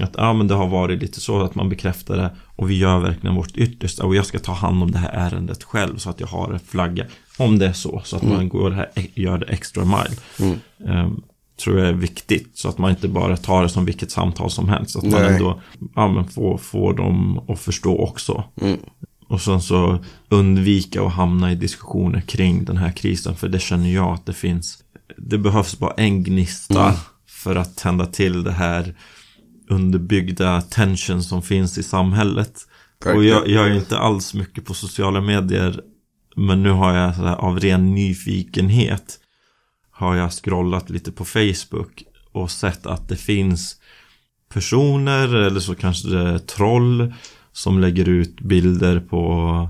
[0.00, 2.98] Att ja, men det har varit lite så att man bekräftar det och vi gör
[2.98, 6.20] verkligen vårt yttersta och jag ska ta hand om det här ärendet själv så att
[6.20, 7.06] jag har en flagga.
[7.38, 8.36] Om det är så, så att mm.
[8.36, 10.16] man går här, gör det extra mile.
[10.40, 10.58] Mm.
[10.78, 11.22] Um,
[11.64, 14.68] tror jag är viktigt så att man inte bara tar det som vilket samtal som
[14.68, 14.96] helst.
[14.96, 15.12] Att Nej.
[15.12, 15.60] man ändå
[15.94, 18.44] ja, får, får dem att förstå också.
[18.60, 18.78] Mm.
[19.28, 23.36] Och sen så undvika att hamna i diskussioner kring den här krisen.
[23.36, 24.78] För det känner jag att det finns.
[25.16, 26.96] Det behövs bara en gnista mm.
[27.26, 28.94] för att tända till det här
[29.68, 32.66] underbyggda tension som finns i samhället.
[33.04, 35.80] Och jag, jag är inte alls mycket på sociala medier.
[36.36, 39.18] Men nu har jag här, av ren nyfikenhet
[39.90, 43.76] har jag scrollat lite på Facebook och sett att det finns
[44.52, 47.14] personer eller så kanske det är troll
[47.52, 49.68] som lägger ut bilder på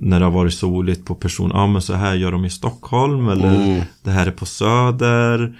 [0.00, 2.50] när det har varit soligt på person, ja ah, men så här gör de i
[2.50, 3.82] Stockholm eller mm.
[4.02, 5.54] det här är på Söder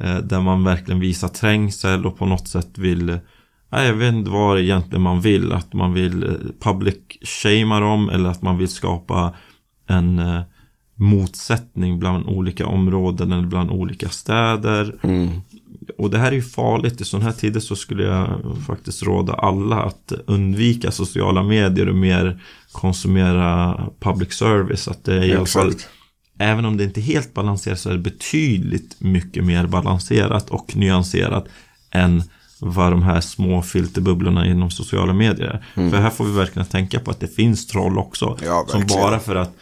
[0.00, 3.18] Eh, där man verkligen visar trängsel och på något sätt vill
[3.70, 5.52] Nej, jag vet inte vad egentligen man vill.
[5.52, 9.34] Att man vill eh, public shamea dem eller att man vill skapa
[9.86, 10.40] en eh,
[10.94, 14.94] motsättning bland olika områden eller bland olika städer.
[15.02, 15.28] Mm.
[15.98, 17.00] Och det här är ju farligt.
[17.00, 21.96] I sådana här tider så skulle jag faktiskt råda alla att undvika sociala medier och
[21.96, 24.88] mer konsumera public service.
[24.88, 25.72] Att det är i alla fall
[26.38, 30.76] Även om det inte är helt balanserat så är det betydligt mycket mer balanserat och
[30.76, 31.46] nyanserat
[31.90, 32.22] än
[32.60, 35.64] vad de här små filterbubblorna inom sociala medier är.
[35.74, 35.90] Mm.
[35.90, 38.38] För här får vi verkligen tänka på att det finns troll också.
[38.44, 39.56] Ja, som bara för att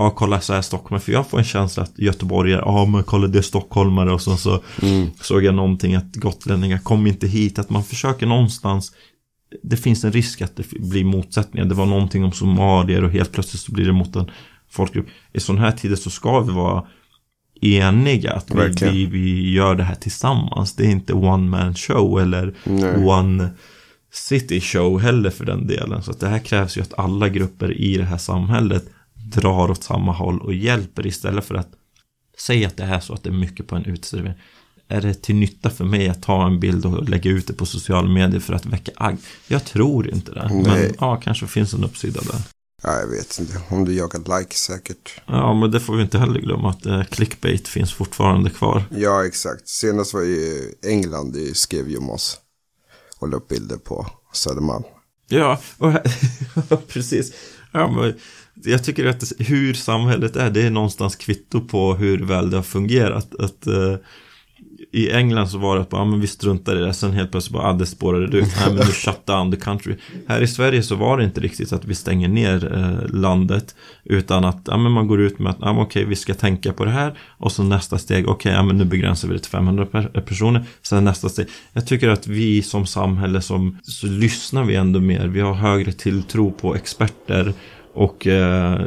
[0.00, 1.00] Ja, kolla så här Stockholm.
[1.00, 4.12] För jag får en känsla att göteborgare, ja men kolla det är stockholmare.
[4.12, 5.06] Och så, så mm.
[5.20, 7.58] såg jag någonting att gotlänningar, kom inte hit.
[7.58, 8.92] Att man försöker någonstans.
[9.62, 11.66] Det finns en risk att det blir motsättningar.
[11.66, 14.30] Det var någonting om somalier och helt plötsligt så blir det mot en
[14.70, 15.06] folkgrupp.
[15.32, 16.84] I sådana här tider så ska vi vara
[17.60, 18.32] eniga.
[18.32, 20.76] Att vi, vi, vi gör det här tillsammans.
[20.76, 23.04] Det är inte one man show eller Nej.
[23.04, 23.50] one
[24.12, 26.02] city show heller för den delen.
[26.02, 28.84] Så det här krävs ju att alla grupper i det här samhället
[29.30, 31.68] drar åt samma håll och hjälper istället för att
[32.38, 34.34] säga att det är så att det är mycket på en uteservering.
[34.88, 37.66] Är det till nytta för mig att ta en bild och lägga ut det på
[37.66, 39.18] sociala medier för att väcka agg?
[39.46, 40.48] Jag tror inte det.
[40.52, 40.62] Nej.
[40.62, 42.40] Men ja, kanske finns en uppsida där.
[42.82, 43.60] Ja, jag vet inte.
[43.68, 45.20] Om du jagar like säkert.
[45.26, 48.84] Ja, men det får vi inte heller glömma att eh, clickbait finns fortfarande kvar.
[48.90, 49.68] Ja, exakt.
[49.68, 52.38] Senast var ju England, det skrev ju om oss.
[53.18, 54.84] Och la upp bilder på Södermalm.
[55.28, 55.92] Ja, och
[56.88, 57.32] precis.
[57.72, 58.14] Ja, men
[58.64, 62.62] jag tycker att hur samhället är, det är någonstans kvitto på hur väl det har
[62.62, 63.34] fungerat.
[63.34, 63.66] Att, att
[64.92, 66.94] i England så var det att ja, men vi struntar i det.
[66.94, 68.44] Sen helt plötsligt bara, ah, det spårade ut.
[68.56, 69.94] Nej, men nu shut down the country.
[70.26, 73.74] Här i Sverige så var det inte riktigt att vi stänger ner eh, landet.
[74.04, 76.72] Utan att ja, men man går ut med att ja, okej, okay, vi ska tänka
[76.72, 77.18] på det här.
[77.28, 80.10] Och så nästa steg, okej, okay, ja, men nu begränsar vi det till 500 per
[80.14, 80.64] eh, personer.
[80.82, 81.46] Sen nästa steg.
[81.72, 85.26] Jag tycker att vi som samhälle som, så lyssnar vi ändå mer.
[85.26, 87.52] Vi har högre tilltro på experter.
[87.94, 88.80] Och eh,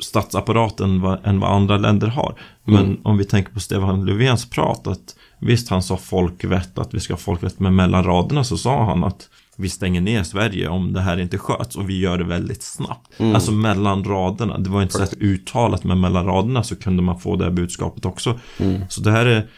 [0.00, 2.34] statsapparaten än vad andra länder har.
[2.64, 3.00] Men mm.
[3.04, 7.12] om vi tänker på Stefan Löfvens prat att visst han sa folkvett, att vi ska
[7.12, 11.00] ha folkvett, men mellan raderna så sa han att vi stänger ner Sverige om det
[11.00, 13.20] här inte sköts och vi gör det väldigt snabbt.
[13.20, 13.34] Mm.
[13.34, 14.58] Alltså mellan raderna.
[14.58, 17.50] Det var inte så att uttalat men mellan raderna så kunde man få det här
[17.50, 18.38] budskapet också.
[18.58, 18.82] Mm.
[18.88, 19.48] Så det här är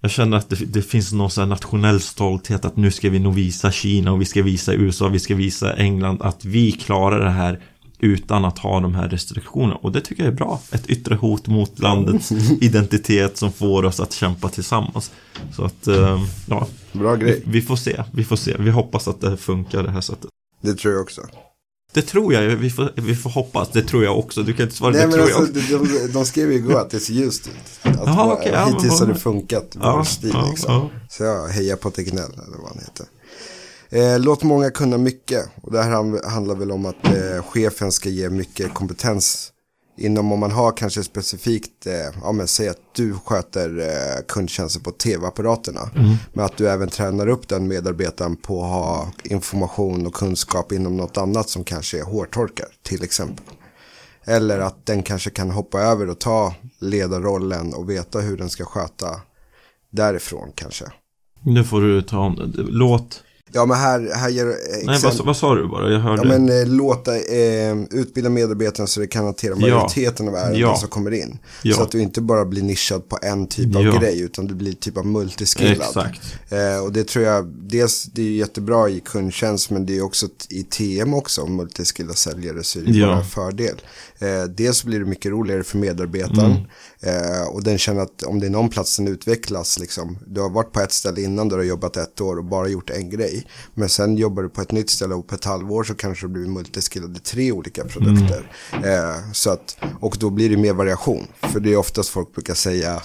[0.00, 3.34] jag känner att det, det finns någon sån nationell stolthet att nu ska vi nog
[3.34, 7.30] visa Kina och vi ska visa USA, vi ska visa England att vi klarar det
[7.30, 7.60] här
[8.00, 9.74] utan att ha de här restriktionerna.
[9.74, 10.60] Och det tycker jag är bra.
[10.72, 15.10] Ett yttre hot mot landets identitet som får oss att kämpa tillsammans.
[15.56, 16.66] Så att, eh, ja.
[16.92, 17.42] Bra grej.
[17.44, 18.56] Vi, vi, får se, vi får se.
[18.58, 20.30] Vi hoppas att det funkar det här sättet.
[20.60, 21.22] Det tror jag också.
[21.92, 23.70] Det tror jag, vi får, vi får hoppas.
[23.70, 24.42] Det tror jag också.
[24.42, 25.82] Du kan inte svara, Nej, det tror alltså, jag.
[25.82, 27.92] De, de, de skrev ju igår att det ser ljust ut.
[27.94, 30.72] Att Aha, okay, ja, hittills har det funkat, vår ja, stil ja, liksom.
[30.74, 30.90] Ja.
[31.08, 33.06] Så jag hejar på Tegnell, eller vad han heter.
[33.92, 35.50] Eh, låt många kunna mycket.
[35.62, 39.52] Och det här handlar väl om att eh, chefen ska ge mycket kompetens
[39.96, 44.80] inom om man har kanske specifikt, eh, ja men säg att du sköter eh, kundtjänster
[44.80, 45.80] på tv-apparaterna.
[45.96, 46.14] Mm.
[46.32, 50.96] Men att du även tränar upp den medarbetaren på att ha information och kunskap inom
[50.96, 53.44] något annat som kanske är hårtorkar till exempel.
[54.24, 58.64] Eller att den kanske kan hoppa över och ta ledarrollen och veta hur den ska
[58.64, 59.20] sköta
[59.90, 60.84] därifrån kanske.
[61.42, 62.52] Nu får du ta om.
[62.56, 63.22] Låt...
[63.52, 64.44] Ja men här, här ger
[64.86, 65.92] Nej, vad, vad sa du bara?
[65.92, 66.22] Jag hörde.
[66.22, 70.76] Ja men eh, låta, eh, utbilda medarbetarna så det kan hantera majoriteten av ärenden Ja.
[70.76, 71.38] som kommer in.
[71.62, 71.76] Ja.
[71.76, 73.98] Så att du inte bara blir nischad på en typ av Ja.
[74.00, 75.72] grej utan du blir typ av multiskillad.
[75.72, 76.20] Exakt.
[76.48, 80.26] Eh, och det tror jag, dels det är jättebra i kundtjänst men det är också
[80.48, 83.06] i TM också, om multiskillade säljare så är det Ja.
[83.06, 83.80] bara en fördel.
[84.18, 86.62] Eh, dels blir det mycket roligare för medarbetaren Mm
[87.02, 90.50] eh, och den känner att om det är någon plats den utvecklas, liksom, du har
[90.50, 93.46] varit på ett ställe innan du har jobbat ett år och bara gjort en grej.
[93.74, 96.32] Men sen jobbar du på ett nytt ställe och på ett halvår så kanske du
[96.32, 98.52] blir multiskillad i tre olika produkter.
[98.72, 101.26] Eh, så att, och då blir det mer variation.
[101.40, 103.02] För det är oftast folk brukar säga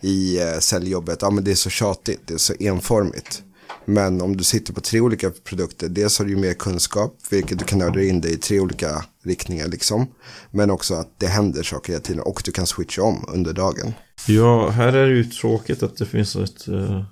[0.00, 3.42] i eh, säljjobbet, ja men det är så tjatigt, det är så enformigt.
[3.88, 7.58] Men om du sitter på tre olika produkter, dels har du ju mer kunskap, vilket
[7.58, 10.06] du kan nörda in dig i tre olika riktningar liksom.
[10.50, 13.94] Men också att det händer saker hela tiden och du kan switcha om under dagen.
[14.28, 17.02] Ja, här är det ju tråkigt att det finns ett eh,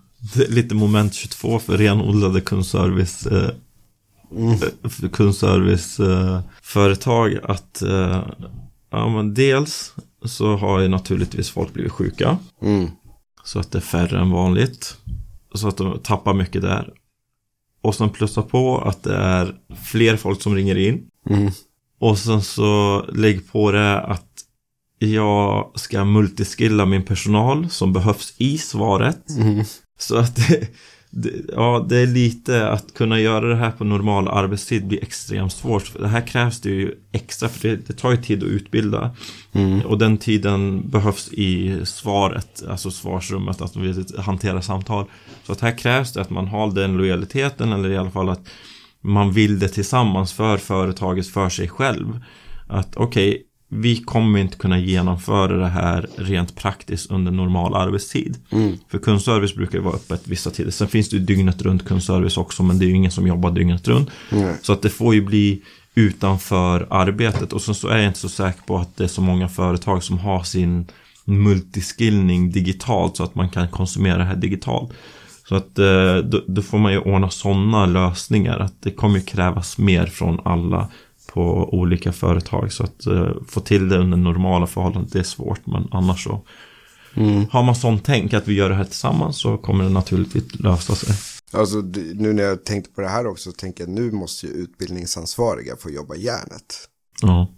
[0.49, 3.51] lite moment 22 för renodlade kundservice eh,
[4.89, 8.27] för kundserviceföretag eh, företag att eh,
[8.91, 9.93] ja, men dels
[10.25, 12.87] så har ju naturligtvis folk blivit sjuka Mm.
[13.45, 14.97] så att det är färre än vanligt
[15.55, 16.93] så att de tappar mycket där
[17.83, 21.51] och sen plussa på att det är fler folk som ringer in Mm.
[22.01, 24.31] och sen så lägg på det att
[24.99, 29.31] jag ska multiskilla min personal som behövs i svaret.
[29.39, 29.65] Mm.
[29.99, 30.69] Så att det,
[31.53, 35.83] ja, det är lite att kunna göra det här på normal arbetstid blir extremt svårt.
[35.83, 39.11] För det här krävs det ju extra för det, det tar ju tid att utbilda.
[39.53, 39.81] Mm.
[39.81, 45.05] Och den tiden behövs i svaret, alltså svarsrummet, att vi hanterar samtal.
[45.43, 48.49] Så att här krävs det att man har den lojaliteten eller i alla fall att
[49.01, 52.21] man vill det tillsammans för företaget, för sig själv.
[52.69, 53.43] Att okej,
[53.77, 58.37] vi kommer inte kunna genomföra det här rent praktiskt under normal arbetstid.
[58.51, 58.79] Mm.
[58.89, 60.71] För kundservice brukar ju vara öppet vissa tider.
[60.71, 63.51] Sen finns det ju dygnet runt kundservice också, men det är ju ingen som jobbar
[63.51, 64.11] dygnet runt.
[64.31, 64.55] Nej.
[64.63, 65.63] Så att det får ju bli
[65.95, 67.53] utanför arbetet.
[67.53, 70.03] Och sen så är jag inte så säker på att det är så många företag
[70.03, 70.87] som har sin
[71.25, 74.93] multiskillning digitalt så att man kan konsumera det här digitalt.
[75.49, 78.59] Så att eh, då, då får man ju ordna sådana lösningar.
[78.59, 80.89] Att det kommer krävas mer från alla
[81.33, 82.73] på olika företag.
[82.73, 85.67] Så att eh, få till det under normala förhållanden, det är svårt.
[85.67, 86.41] Men annars så
[87.17, 87.47] Mm.
[87.51, 90.95] har man sånt tänk att vi gör det här tillsammans så kommer det naturligtvis lösa
[90.95, 91.15] sig.
[91.53, 91.77] Alltså
[92.15, 95.77] nu när jag tänkte på det här också så tänker jag nu måste ju utbildningsansvariga
[95.77, 96.89] få jobba järnet.
[97.23, 97.49] Ja,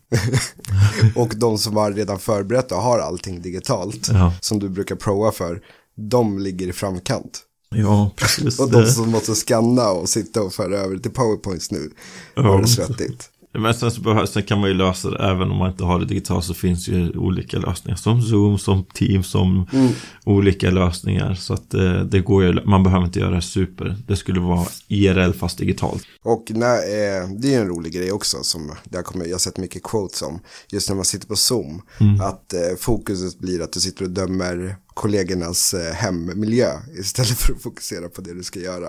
[1.14, 5.32] Och de som har redan förberett och har allting digitalt, ja, som du brukar prova
[5.32, 5.60] för,
[5.96, 7.40] de ligger i framkant.
[7.70, 8.58] ja precis.
[8.60, 11.90] Och de som måste scanna och sitta och föra över till powerpoints nu,
[12.36, 13.30] har det svettigt.
[13.58, 15.98] Men sen, så behövs, sen kan man ju lösa det även om man inte har
[15.98, 19.92] det digitalt så finns ju olika lösningar som Zoom, som Teams, som Mm.
[20.24, 21.34] olika lösningar.
[21.34, 23.96] Så att det, det går ju, man behöver inte göra det super.
[24.06, 26.02] Det skulle vara IRL fast digitalt.
[26.22, 29.58] Och när, eh, det är en rolig grej också som där kommer, jag har sett
[29.58, 30.40] mycket quotes om.
[30.72, 31.82] Just när man sitter på Zoom.
[32.22, 37.62] Att eh, fokuset blir att du sitter och dömer kollegornas eh, hemmiljö istället för att
[37.62, 38.88] fokusera på det du ska göra.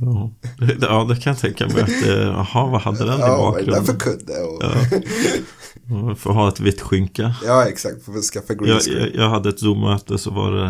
[0.00, 3.20] Ja, det, ja, det kan jag tänka mig att, eh, jaha, vad hade den i
[3.20, 4.26] Ja, vad är det där för bakgrunden?
[4.26, 4.42] kudde?
[4.42, 4.62] Och,
[6.08, 7.34] Ja, För att ha ett vitt skynke.
[7.44, 10.66] ja, exakt, för att skaffa green Jag, jag, jag hade ett Zoom-möte så var det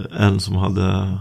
[0.00, 1.18] eh, en som hade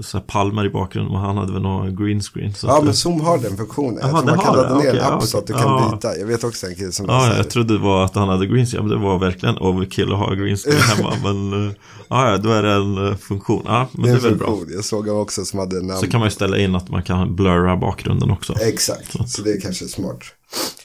[0.00, 2.54] så palmer i bakgrunden och han hade väl någon green screen.
[2.54, 3.94] Så Ja, men Zoom har den funktionen.
[4.06, 4.82] Det man kan ladda det.
[4.92, 5.90] ner en app så att du kan Ja.
[5.94, 6.18] byta.
[6.18, 8.66] Jag vet också en kille som Ja, jag trodde det var att han hade green
[8.66, 8.82] screen.
[8.84, 11.12] Ja, men det var verkligen overkill att ha green screen hemma.
[11.22, 11.72] men eh,
[12.08, 13.62] ja, då är det en eh, funktion.
[13.66, 14.46] Ja, men det det är är väl en bra.
[14.46, 14.68] funktion.
[14.74, 16.00] Jag såg en också som hade namn.
[16.00, 18.54] Så kan man ju ställa in att man kan blurra bakgrunden också.
[18.60, 20.20] Exakt, så det är kanske smart.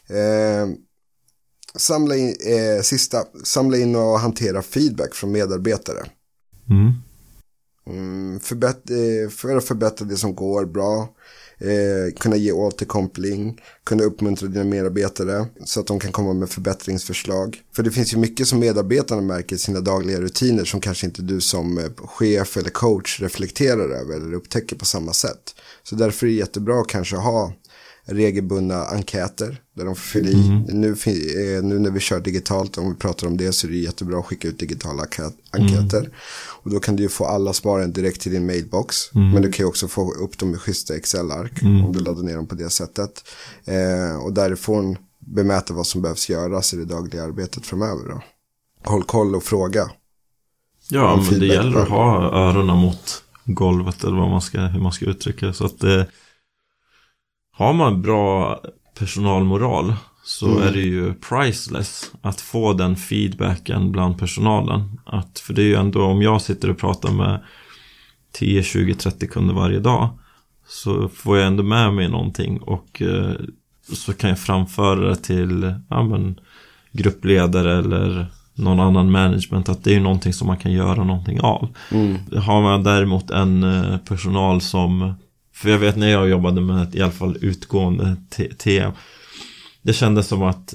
[0.09, 0.69] Eh,
[1.75, 5.97] samla in, eh, sista, samla in och hantera feedback från medarbetare.
[6.69, 6.93] Mm.
[7.87, 11.09] Mm, förbätt, eh, för att förbättra det som går bra.
[11.57, 13.61] Eh, kunna ge återkoppling.
[13.83, 15.45] Kunna uppmuntra dina medarbetare.
[15.65, 17.61] Så att de kan komma med förbättringsförslag.
[17.75, 20.65] För det finns ju mycket som medarbetarna märker i sina dagliga rutiner.
[20.65, 24.15] Som kanske inte du som eh, chef eller coach reflekterar över.
[24.15, 25.55] Eller upptäcker på samma sätt.
[25.83, 27.53] Så därför är det jättebra att kanske ha
[28.13, 30.33] regelbundna enkäter där de får fylla i.
[30.73, 33.71] Nu, fi- eh, nu när vi kör digitalt, om vi pratar om det, så är
[33.71, 36.09] det jättebra att skicka ut digitala enkä- enkäter.
[36.63, 38.95] Och då kan du ju få alla svaren direkt till din mailbox.
[39.33, 42.35] Men du kan ju också få upp dem i schyssta Excel-ark om du laddar ner
[42.35, 43.23] dem på det sättet.
[43.65, 48.21] Eh, och därifrån bemäta vad som behövs göras i det dagliga arbetet framöver då.
[48.89, 49.89] Håll koll och fråga.
[50.89, 54.91] Ja, men det gäller att ha öronen mot golvet eller vad man ska, hur man
[54.91, 55.53] ska uttrycka det.
[55.53, 56.07] Så att det,
[57.61, 58.59] har man bra
[58.99, 59.93] personalmoral
[60.23, 60.63] så Mm.
[60.67, 64.99] är det ju priceless att få den feedbacken bland personalen.
[65.05, 67.41] Att, för det är ju ändå om jag sitter och pratar med
[68.33, 70.09] 10, 20, 30 kunder varje dag
[70.67, 73.31] så får jag ändå med mig någonting och eh,
[73.93, 76.39] så kan jag framföra det till ja, men,
[76.91, 81.41] gruppledare eller någon annan management att det är ju någonting som man kan göra någonting
[81.41, 81.67] av.
[81.91, 82.17] Mm.
[82.41, 85.13] Har man däremot en eh, personal som
[85.61, 88.15] För jag vet när jag jobbade med i alla fall utgående
[88.57, 88.91] TM
[89.81, 90.73] Det kändes som att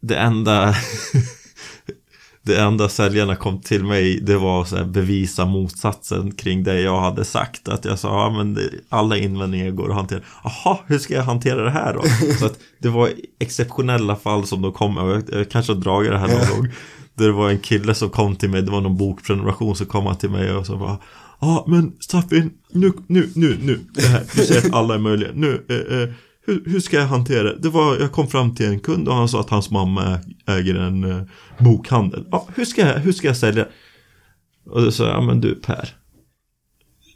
[0.00, 0.74] Det enda
[2.42, 6.80] Det enda säljarna kom till mig Det var att så här bevisa motsatsen kring det
[6.80, 7.68] jag hade sagt.
[7.68, 10.20] Att jag sa, ja men det, alla invändningar går att hantera.
[10.44, 12.02] Jaha, hur ska jag hantera det här då?
[12.38, 14.98] Så att det var exceptionella fall som de kom.
[14.98, 16.72] Och jag, jag kanske har dragit det här någon gång.
[17.14, 20.06] Där det var en kille som kom till mig, det var någon bokprenumeration så kom
[20.06, 20.98] han till mig och så bara
[21.44, 25.30] Ja men Staffin, nu, nu, nu, nu, det här, du säger att alla är möjliga,
[25.34, 26.08] nu, eh, eh,
[26.46, 27.58] hur, hur ska jag hantera det?
[27.58, 30.74] Det var, jag kom fram till en kund och han sa att hans mamma äger
[30.74, 31.22] en eh,
[31.58, 32.26] bokhandel.
[32.30, 33.66] Ja, hur ska jag, hur ska jag sälja?
[34.70, 35.88] Och då sa jag, ja men du Per.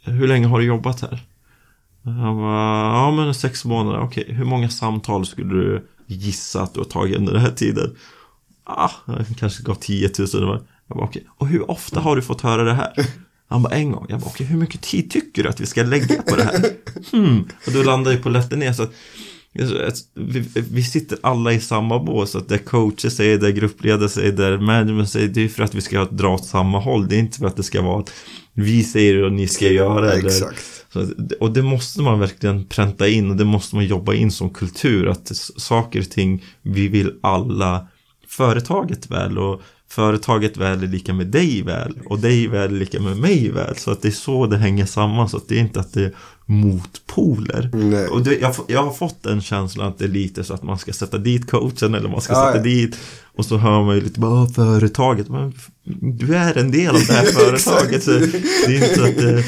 [0.03, 1.19] Hur länge har du jobbat här?
[2.03, 4.25] Han bara, ja men sex månader, okej.
[4.27, 7.95] Hur många samtal skulle du gissa att du har tagit under den här tiden?
[8.63, 10.27] Ah, jag kanske gav 10 000.
[10.33, 11.27] Jag bara, okej.
[11.29, 12.93] Och hur ofta har du fått höra det här?
[13.49, 14.05] Han bara, en gång.
[14.09, 16.71] Jag bara, okej, hur mycket tid tycker du att vi ska lägga på det här?
[17.11, 17.47] Hmm.
[17.67, 18.91] Och då landar ju på lätten ner så att
[20.13, 24.57] vi, vi sitter alla i samma bås, att det coacher säger, det gruppledare säger, det
[24.57, 27.07] management säger, det är för att vi ska dra åt samma håll.
[27.07, 28.13] Det är inte för att det ska vara att
[28.53, 30.27] vi säger det och ni ska göra det.
[30.27, 30.85] Exakt.
[30.93, 31.07] Så,
[31.39, 35.07] och det måste man verkligen pränta in och det måste man jobba in som kultur.
[35.07, 37.87] Att saker och ting, vi vill alla
[38.27, 42.99] företaget väl och företaget väl är lika med dig väl och dig väl är lika
[42.99, 43.75] med mig väl.
[43.77, 45.29] Så att det är så det hänger samman.
[45.29, 46.13] Så att det är inte att det är
[46.45, 47.69] motpoler.
[47.73, 48.07] Nej.
[48.07, 50.79] Och det, jag, jag har fått den känslan att det är lite så att man
[50.79, 52.63] ska sätta dit coachen eller man ska Ja, sätta ja.
[52.63, 52.97] dit
[53.35, 55.29] och så hör man ju lite bara "Ah, företaget.
[55.29, 55.53] Men
[56.19, 58.03] du är en del av det här företaget.
[58.03, 59.43] så det är inte att det,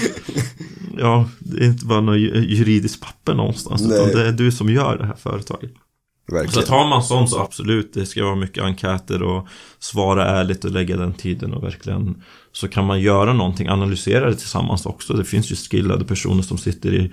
[0.97, 3.81] ja, det är inte bara något ju- juridiskt papper någonstans.
[3.81, 3.97] Nej.
[3.99, 5.71] Utan det är du som gör det här företaget.
[6.31, 6.63] Så Verkligen.
[6.63, 9.47] att har man sånt så absolut, det ska vara mycket enkäter och
[9.79, 14.35] svara ärligt och lägga den tiden och verkligen så kan man göra någonting, analysera det
[14.35, 15.13] tillsammans också.
[15.13, 17.11] Det finns ju skillade personer som sitter i,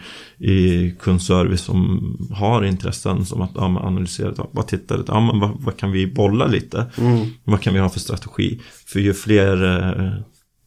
[0.53, 5.41] i kundservice som har intressen som att ja, analysera, det, bara titta lite, ja, men
[5.41, 6.87] vad, vad kan vi bolla lite?
[6.99, 7.27] Mm.
[7.45, 8.61] Vad kan vi ha för strategi?
[8.87, 9.65] För ju fler
[10.05, 10.13] eh,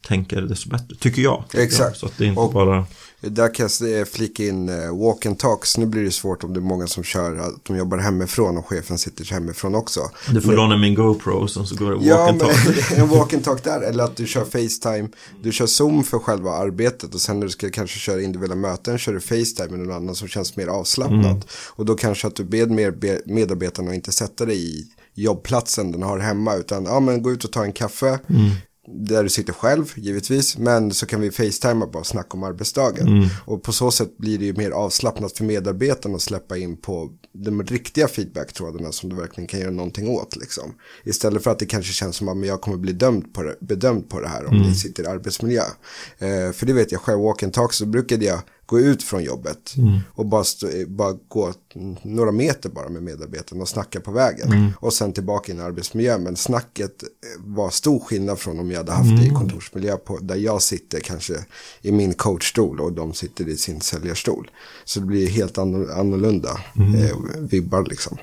[0.08, 1.44] tänkare desto bättre, tycker jag.
[1.54, 1.90] Exakt.
[1.90, 1.96] jag.
[1.98, 2.86] Så att det inte Och- bara...
[3.22, 5.78] Där kan jag flika in eh, walk and talks.
[5.78, 8.66] Nu blir det svårt om det är många som kör att de jobbar hemifrån och
[8.68, 10.00] chefen sitter hemifrån också.
[10.34, 12.92] Du får låna min GoPro och så går det walk Ja, and talk.
[12.92, 13.82] en walk and talk där.
[13.82, 15.10] Eller att du kör Facetime.
[15.44, 17.14] Du kör Zoom för själva arbetet.
[17.16, 20.16] Och sen när du ska kanske köra individuella möten kör du Facetime med någon annan
[20.16, 21.26] som känns mer avslappnat.
[21.26, 21.42] Mm.
[21.70, 25.92] Och då kanske att du ber mer be- medarbetarna att inte sätta dig i jobbplatsen
[25.92, 26.56] den har hemma.
[26.56, 28.20] Utan ja, men gå ut och ta en kaffe.
[28.30, 28.52] Mm.
[28.94, 30.58] Där du sitter själv givetvis.
[30.58, 33.08] Men så kan vi facetima bara och snacka om arbetsdagen.
[33.08, 33.30] Mm.
[33.46, 37.12] Och på så sätt blir det ju mer avslappnat för medarbetarna att släppa in på
[37.34, 40.36] de riktiga feedbacktrådarna som du verkligen kan göra någonting åt.
[40.36, 40.74] Liksom.
[41.04, 44.10] Istället för att det kanske känns som att jag kommer bli dömd på det, bedömd
[44.10, 45.64] på det här om ni sitter i arbetsmiljö.
[46.18, 48.40] Eh, för det vet jag själv, walk and talk så brukade jag
[48.72, 49.76] gå ut från jobbet
[50.14, 51.54] och bara, stå, bara gå
[52.04, 54.48] några meter bara med medarbetarna och snacka på vägen.
[54.80, 56.24] Och sen tillbaka in i arbetsmiljön.
[56.24, 57.04] Men snacket
[57.38, 61.00] var stor skillnad från om jag hade haft det i kontorsmiljö på, där jag sitter
[61.00, 61.34] kanske
[61.82, 64.50] i min coachstol och de sitter i sin säljarstol.
[64.86, 68.18] Så det blir helt anno- annorlunda eh, vibbar liksom.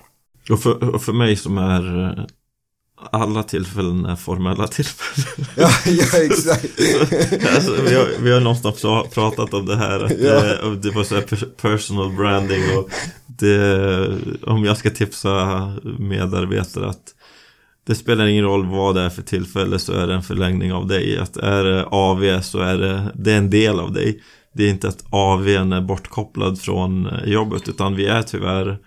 [0.50, 2.28] Och för, och för mig som är
[3.12, 5.46] alla tillfällen är formella tillfällen.
[5.56, 6.64] Ja, ja exakt.
[7.54, 10.04] alltså, vi, har, vi har någonstans pra- pratat om det här.
[10.04, 10.42] Att Ja.
[10.42, 12.62] det, och det var så här per- personal branding.
[12.78, 12.90] Och
[13.26, 14.08] det,
[14.42, 17.14] om jag ska tipsa medarbetare att
[17.86, 20.86] det spelar ingen roll vad det är för tillfälle så är det en förlängning av
[20.86, 21.18] dig.
[21.18, 24.22] Att är det AV så är det, det är en del av dig.
[24.54, 28.78] Det är inte att AVn är bortkopplad från eh, jobbet utan vi är tyvärr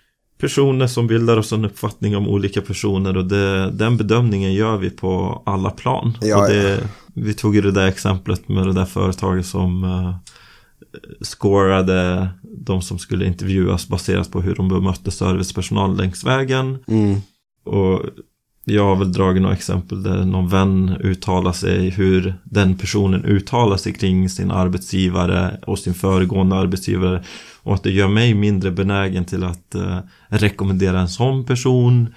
[0.41, 4.89] personer som bildar oss en uppfattning om olika personer och det, den bedömningen gör vi
[4.89, 6.17] på alla plan.
[6.21, 10.15] Ja, och det, Vi tog ju det där exemplet med det där företaget som uh,
[11.21, 16.77] scorade de som skulle intervjuas baserat på hur de bemötte servicepersonal längs vägen.
[16.87, 17.21] Mm.
[17.65, 18.01] Och
[18.65, 23.77] jag har väl dragit några exempel där någon vän uttalar sig hur den personen uttalar
[23.77, 27.23] sig kring sin arbetsgivare och sin föregående arbetsgivare
[27.63, 29.97] och att det gör mig mindre benägen till att eh,
[30.27, 32.13] rekommendera en sån person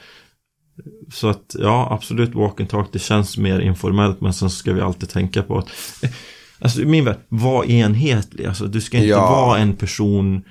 [1.12, 4.80] så att ja, absolut walk and talk, det känns mer informellt men sen ska vi
[4.80, 5.68] alltid tänka på att
[6.02, 6.10] eh,
[6.58, 8.46] Alltså min värld, var enhetlig.
[8.46, 9.30] Alltså du ska inte Ja.
[9.30, 10.42] vara en person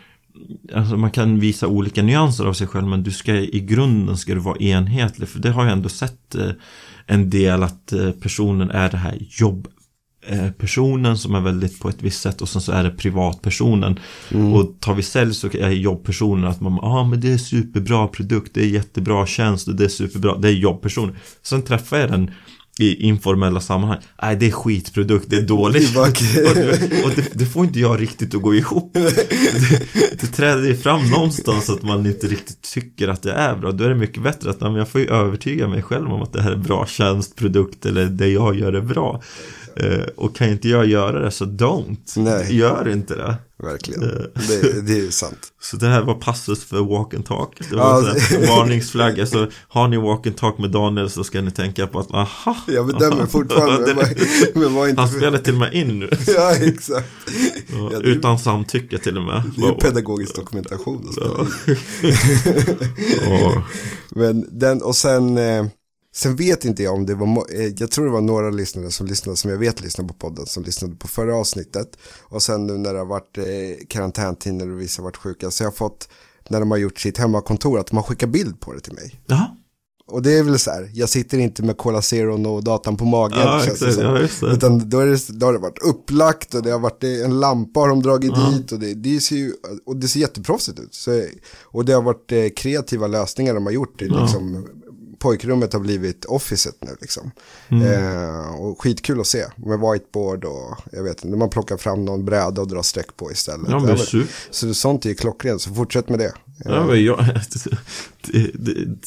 [0.73, 4.33] Alltså man kan visa olika nyanser av sig själv men du ska i grunden ska
[4.33, 6.49] du vara enhetlig för det har jag ändå sett eh,
[7.05, 9.67] en del att eh, personen är det här jobb
[10.57, 13.99] personen som är väldigt på ett visst sätt och sen så är det privatpersonen.
[14.53, 18.07] Och tar vi sälj så är jobbpersonen att man ja ah, men det är superbra
[18.07, 22.11] produkt det är jättebra tjänst och det är superbra det är jobbpersonen sen träffar jag
[22.11, 22.32] den
[22.80, 23.99] i informella sammanhang.
[24.21, 25.97] Nej det är skitprodukt, det är dåligt.
[25.97, 26.07] Och,
[26.55, 28.93] det, och det, det får inte jag riktigt att gå ihop.
[29.03, 33.71] Det, det träder ju fram någonstans att man inte riktigt tycker att det är bra.
[33.71, 36.34] Då är det mycket bättre att men jag får ju övertyga mig själv om att
[36.34, 39.21] det här är bra tjänst, produkt eller det jag gör är bra
[39.76, 42.57] eh, Och kan inte jag göra det så don't Nej.
[42.57, 43.99] Gör inte det Verkligen.
[44.01, 45.38] Det, det är ju sant.
[45.61, 49.47] Så det här var passus för walk and talk Det var ja, en varningsflagga Så
[49.67, 52.88] har ni walk and talk med Daniel så ska ni tänka på att aha Jag
[52.88, 55.01] bedömer fortfarande, men, var- men var inte...
[55.01, 57.09] Han spelar till och med in nu Ja, exakt.
[57.71, 61.09] Ja, Ja, Utan samtycke till och med Det är ju pedagogisk dokumentation.
[63.28, 63.57] och.
[64.09, 65.65] Men den, och sen, eh,
[66.16, 69.07] sen vet inte jag om det var, eh, jag tror det var några lyssnare som
[69.07, 71.97] lyssnade, som jag vet lyssnade på podden, som lyssnade på förra avsnittet.
[72.22, 73.45] Och sen nu när det har varit eh,
[73.88, 76.09] karantäntider och vissa har varit sjuka, så jag har fått,
[76.47, 79.22] när de har gjort sitt hemmakontor, att de har skickat bild på det till mig.
[79.26, 79.47] Jaha.
[80.07, 83.05] Och det är väl så här, jag sitter inte med Cola Zero och datan på
[83.05, 83.39] magen.
[83.39, 83.93] Ja, känns exakt.
[83.93, 84.49] som.
[84.49, 84.53] Ja.
[84.53, 87.80] Utan då, är det, då har det varit upplagt och det har varit en lampa
[87.80, 89.53] har de dragit dit och det, det ser ju,
[89.86, 90.93] och det ser jätteproffsigt ut.
[90.93, 91.26] Så,
[91.64, 94.01] och det har varit eh, kreativa lösningar de har gjort.
[94.01, 94.68] Är liksom,
[95.24, 97.32] pojkrummet har blivit officet nu liksom.
[97.69, 97.88] Mm.
[97.88, 102.26] Eh, och skitkul att se med whiteboard och jag vet inte, man plockar fram någon
[102.26, 103.69] bräda och drar streck på istället.
[103.69, 104.28] Ja, men super.
[104.51, 106.34] så sånt är ju klockrent, så fortsätt med det.
[106.65, 107.17] Ja, men jag,
[108.21, 108.51] det,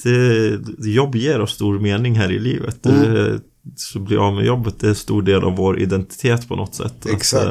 [0.02, 2.82] det, det, jobb ger oss stor mening här i livet.
[2.82, 3.40] Det,
[3.76, 6.74] så bli av med jobbet, det är en stor del av vår identitet på något
[6.74, 6.94] sätt.
[7.00, 7.46] Att, Exakt.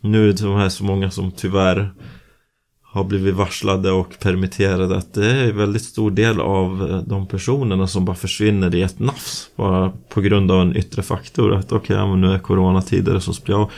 [0.00, 1.94] eh, nu är det här så många som tyvärr
[2.92, 7.26] har blivit varslade och permitterade att det är en väldigt stor del av eh, de
[7.26, 11.72] personerna som bara försvinner i ett nafs bara på grund av en yttre faktor att
[11.72, 13.70] okej, men nu är coronatider så blir jag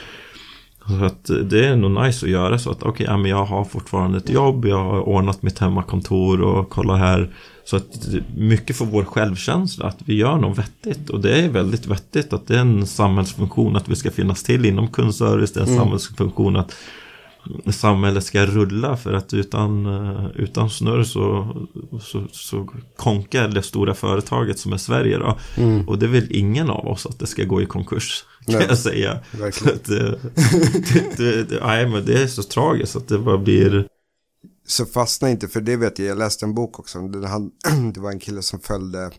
[0.87, 3.65] så att eh, det är nog nice att göra så att okej, men jag har
[3.65, 7.31] fortfarande ett jobb, jag har ordnat mitt hemmakontor och kolla här.
[7.65, 11.11] Så att mycket för vår självkänsla, att vi gör något vettigt.
[11.11, 14.65] Och det är väldigt vettigt att det är en samhällsfunktion att vi ska finnas till
[14.65, 15.53] inom kundservice.
[15.53, 16.75] Det är en samhällsfunktion att
[17.71, 21.57] samhället ska rulla för att utan, eh, utan snurr så,
[22.03, 25.39] så, så konkar det stora företaget som är Sverige då.
[25.87, 28.25] Och det vill ingen av oss att det ska gå i konkurs.
[28.47, 28.67] Kan Nej.
[28.69, 29.13] jag säga.
[29.13, 33.87] Att det, det, det, det, nej, men det är så tragiskt att det bara blir
[34.67, 36.99] Så fastna inte, för det vet jag, jag läste en bok också.
[37.09, 37.19] Det
[38.01, 39.11] var en kille som följde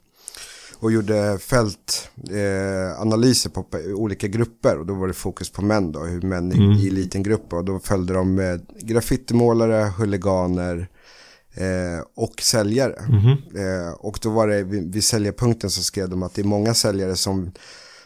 [0.80, 4.80] och gjorde fältanalyser eh, på olika grupper.
[4.80, 6.56] Och då var det fokus på män då, hur män i,
[6.88, 7.54] i liten grupp.
[7.54, 10.88] Och då följde de med graffitimålare, huliganer
[11.54, 12.96] eh, och säljare.
[13.56, 16.74] Eh, och då var det vid, vid säljarpunkten så skrev de att det är många
[16.74, 17.52] säljare som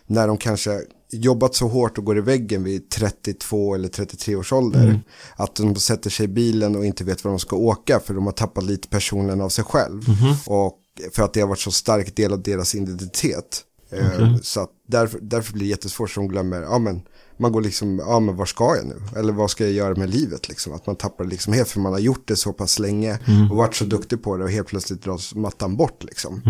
[0.08, 4.54] när de kanske jobbat så hårt och går i väggen vid 32 eller 33 års
[4.54, 5.02] ålder.
[5.36, 8.26] Att de sätter sig i bilen och inte vet var de ska åka för de
[8.26, 10.02] har tappat lite personen av sig själv.
[10.48, 10.78] Och
[11.14, 13.64] för att det har varit så stark del av deras identitet.
[13.91, 17.02] Eh, Så att därför, därför blir det jättesvårt som glömmer, ja men
[17.38, 19.20] man går liksom, ja men var ska jag nu?
[19.20, 20.74] Eller vad ska jag göra med livet liksom?
[20.74, 23.20] Att man tappar det liksom helt för man har gjort det så pass länge
[23.52, 26.41] och varit så duktig på det och helt plötsligt dras mattan bort liksom.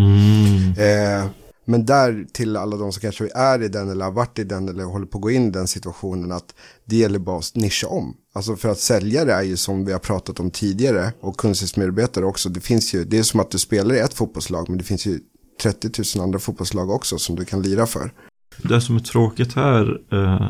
[0.77, 1.25] Eh,
[1.69, 4.69] men där till alla de som kanske är i den eller har varit i den
[4.69, 6.55] eller håller på att gå in i den situationen att
[6.85, 8.15] det gäller bara att nischa om.
[8.33, 12.49] Alltså för att säljare är ju som vi har pratat om tidigare och kunskapsmedarbetare också.
[12.49, 15.05] Det finns ju, det är som att du spelar i ett fotbollslag men det finns
[15.05, 15.19] ju
[15.61, 18.13] 30 000 andra fotbollslag också som du kan lira för.
[18.63, 20.49] Det som är tråkigt här eh,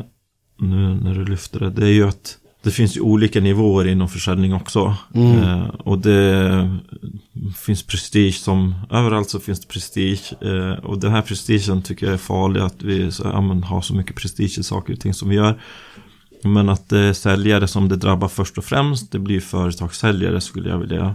[0.58, 4.08] nu när du lyfter det, det är ju att det finns ju olika nivåer inom
[4.08, 4.94] försäljning också.
[5.14, 6.78] Eh, och det
[7.58, 10.32] finns prestige som, överallt så finns det prestige.
[10.40, 13.80] Eh, och den här prestigen tycker jag är farlig, att vi så, ja, men, har
[13.80, 15.60] så mycket prestige i saker och ting som vi gör.
[16.44, 20.68] Men att det är säljare som det drabbar först och främst, det blir företagssäljare skulle
[20.68, 21.14] jag vilja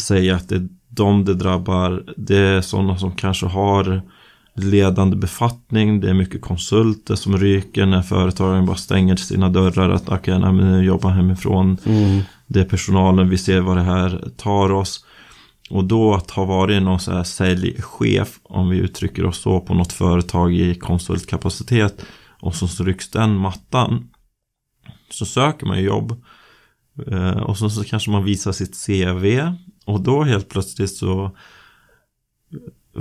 [0.00, 2.04] säga att det är de det drabbar.
[2.16, 4.02] Det är sådana som kanske har
[4.64, 10.08] ledande befattning, det är mycket konsulter som ryker när företagen bara stänger sina dörrar att
[10.08, 11.76] okej, men nu jobbar hemifrån.
[12.46, 15.04] Det är personalen, vi ser vad det här tar oss.
[15.70, 19.74] Och då att ha varit någon så här säljchef, om vi uttrycker oss så, på
[19.74, 22.04] något företag i konsultkapacitet
[22.40, 24.08] och så rycks den mattan.
[25.10, 26.22] Så söker man jobb
[27.06, 29.52] eh, och så, så kanske man visar sitt CV
[29.84, 31.36] och då helt plötsligt så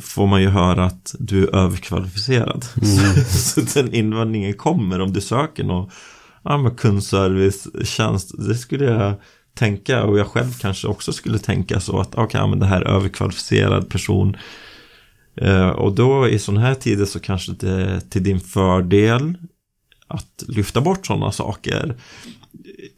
[0.01, 2.65] får man ju höra att du är överkvalificerad.
[2.81, 3.23] Mm.
[3.29, 5.89] så, den invändningen kommer om du söker någon
[6.43, 8.47] ja, med kundservicetjänst.
[8.47, 9.13] Det skulle jag
[9.53, 12.81] tänka och jag själv kanske också skulle tänka så att okej, okay, men det här
[12.81, 14.37] är överkvalificerad person.
[15.41, 19.37] Eh, och då i sådana här tider så kanske det är till din fördel
[20.09, 21.95] att lyfta bort sådana saker.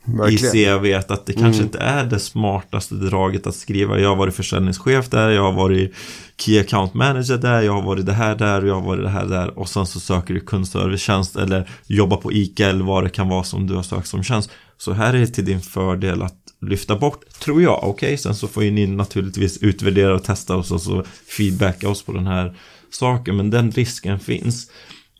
[0.03, 0.55] Verkligen.
[0.55, 1.66] i CV att det kanske mm.
[1.66, 3.99] inte är det smartaste draget att skriva.
[3.99, 5.93] Jag har varit försäljningschef där, jag har varit
[6.38, 9.09] Key Account Manager där, jag har varit det här där och jag har varit det
[9.09, 13.09] här där och sen så söker du kundservicetjänst eller jobbar på ICA eller vad det
[13.09, 14.49] kan vara som du har sökt som tjänst.
[14.78, 17.78] Så här är det till din fördel att lyfta bort, tror jag.
[17.78, 18.18] Okej, okay?
[18.18, 21.03] sen så får ju ni naturligtvis utvärdera och testa och så, så
[21.38, 22.57] feedbacka oss på den här
[22.89, 23.38] saken.
[23.38, 24.72] Men den risken finns.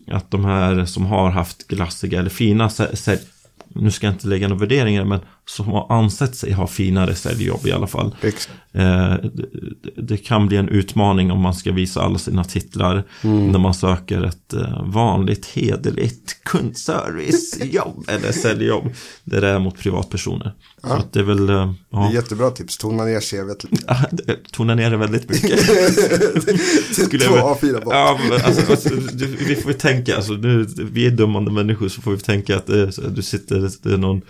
[0.08, 2.70] Att de här som har haft glassiga eller fina
[3.68, 7.68] nu ska jag inte lägga några värderingar, men som har ansett sig ha finare säljjobb
[7.68, 8.16] i alla fall.
[8.74, 9.46] Eh, det,
[9.96, 13.52] det, kan bli en utmaning om man ska visa alla sina titlar mm.
[13.52, 18.94] när man söker ett eh, vanligt hederligt kundservicejobb eller säljjobb.
[19.24, 20.54] Det är mot privatpersoner.
[20.84, 20.90] Ja.
[20.90, 21.50] Så det är väl...
[21.50, 22.00] Eh, ja.
[22.00, 24.38] Det är jättebra tips, tona ner CVt lite.
[24.52, 25.60] tona ner det väldigt mycket.
[26.98, 27.94] Två A4 bort.
[27.94, 32.12] Ja, alltså, alltså, du, vi får tänka, alltså, nu, vi är dömande människor så får
[32.12, 34.22] vi tänka att eh, du sitter, det är någon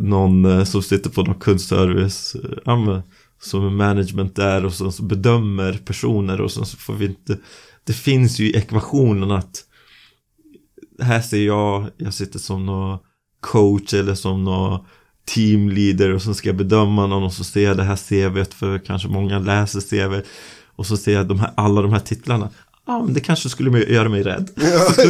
[0.00, 3.00] någon eh, som sitter på någon kundservice eh,
[3.40, 7.38] som är management där och som så bedömer personer och sen så får vi inte
[7.84, 9.64] det finns ju i ekvationen att
[11.00, 12.98] här ser jag, jag sitter som någon
[13.40, 14.84] coach eller som någon
[15.24, 18.78] teamleader och så ska jag bedöma någon och så ser jag det här CVet för
[18.78, 20.26] kanske många läser CV
[20.76, 22.50] och så ser jag de här, alla de här titlarna.
[22.86, 24.50] Ja, men det kanske skulle göra mig rädd.
[24.54, 24.64] Ja,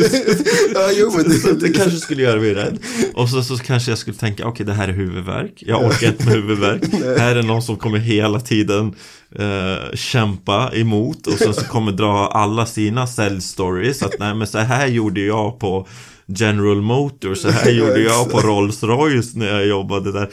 [0.75, 1.61] ja jo, men det...
[1.61, 2.79] det kanske skulle göra mig rädd.
[3.15, 5.63] Och så, så kanske jag skulle tänka, okej, okay, det här är huvudvärk.
[5.67, 6.83] Jag orkar inte med huvudvärk.
[7.19, 8.95] här är någon som kommer hela tiden
[9.39, 11.27] eh, kämpa emot.
[11.27, 14.03] Och sen så kommer dra alla sina säljstories.
[14.03, 15.89] Att nej, men så här gjorde jag på
[16.27, 17.39] General Motors.
[17.39, 20.31] Så här gjorde jag på Rolls Royce när jag jobbade där.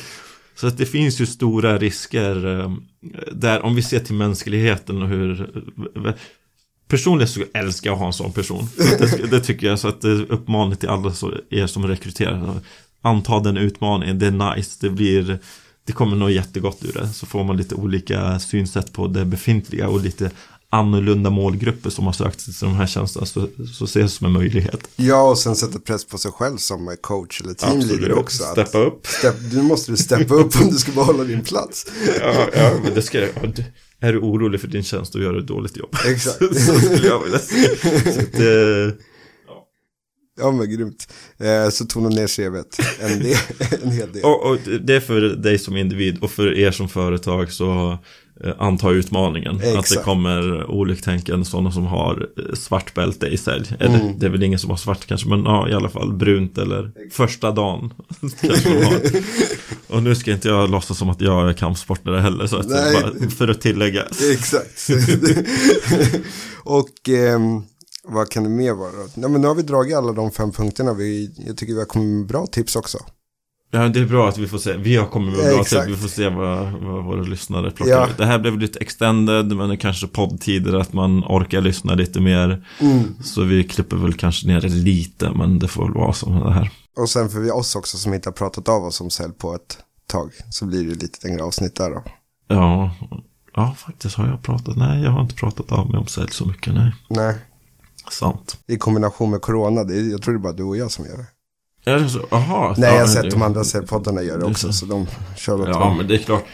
[0.56, 2.72] Så att det finns ju stora risker eh,
[3.32, 5.50] där om vi ser till mänskligheten och hur
[6.90, 8.70] Personligen så älskar jag att ha en sån person.
[8.78, 11.14] Det, det, tycker jag, så att det är uppmaning till alla
[11.50, 12.60] er som rekryterar.
[13.02, 15.40] Anta den utmaningen, det är nice, det blir
[15.86, 17.08] Det kommer nog jättegott ur det.
[17.08, 20.32] Så får man lite olika synsätt på det befintliga och lite
[20.70, 24.28] annorlunda målgrupper som har sökt sig till de här tjänsterna så, så ses det som
[24.28, 24.88] en möjlighet.
[24.96, 28.44] Ja, och sen sätta press på sig själv som coach eller teamleader också.
[28.44, 29.08] Steppa upp.
[29.08, 31.86] Step, nu måste du steppa upp om du ska behålla din plats.
[32.20, 33.64] ja, ja, men det ska jag.
[34.02, 35.96] Är du orolig för din tjänst och gör ett dåligt jobb?
[36.06, 36.38] Exakt.
[36.38, 37.70] så skulle jag vilja säga.
[38.34, 38.44] Så
[39.48, 39.68] ja.
[40.40, 41.14] ja men grymt.
[41.38, 43.38] Eh, så tona ner CVt en, del,
[43.84, 44.24] en hel del.
[44.24, 48.00] Och, och, det är för dig som individ och för er som företag så eh,
[48.58, 49.56] anta utmaningen.
[49.56, 49.78] Exakt.
[49.78, 53.76] Att det kommer oliktänkande sådana som har eh, svart bälte i sälj.
[53.80, 54.20] Eller mm.
[54.20, 56.92] det är väl ingen som har svart kanske, men ja, i alla fall brunt eller
[57.12, 57.94] första dagen.
[59.88, 63.30] Och nu ska inte jag låtsas som att jag är kampsportare heller, så att bara,
[63.30, 64.04] för att tillägga.
[64.32, 64.90] Exakt.
[66.64, 67.40] och eh,
[68.04, 68.92] vad kan det mer vara?
[69.16, 70.94] Ja, men nu har vi dragit alla de fem punkterna.
[70.94, 72.98] Vi, jag tycker vi har kommit med bra tips också.
[73.72, 74.78] Ja, det är bra att vi får se.
[74.78, 75.88] Vi har kommit med bra tips.
[75.88, 78.08] Vi får se vad, vad våra lyssnare plockar ja.
[78.10, 78.18] ut.
[78.18, 82.66] Det här blev lite extended, men kanske poddtider att man orkar lyssna lite mer.
[82.80, 83.16] Mm.
[83.24, 86.54] Så vi klipper väl kanske ner det lite, men det får väl vara som det
[86.54, 86.72] här.
[86.98, 89.56] Och sen för vi oss också som inte har pratat av oss om sälj på
[89.56, 90.32] ett tag.
[90.50, 92.04] Så blir det lite längre avsnitt där då.
[92.48, 92.92] Ja,
[93.56, 94.78] ja faktiskt har jag pratat.
[94.78, 96.74] Nej, jag har inte pratat av mig om sälj så mycket.
[96.74, 96.94] Nej.
[97.10, 97.36] Nej.
[98.12, 98.58] Sant.
[98.68, 99.84] I kombination med corona.
[99.84, 101.28] Det är, jag tror det är bara du och jag som gör det.
[101.90, 102.28] Är det så?
[102.32, 102.76] Aha.
[102.78, 104.68] Nej, jag har sett de andra poddarna göra det också.
[104.68, 104.74] Så.
[104.74, 106.46] så de kör åt Ja, men det är klart.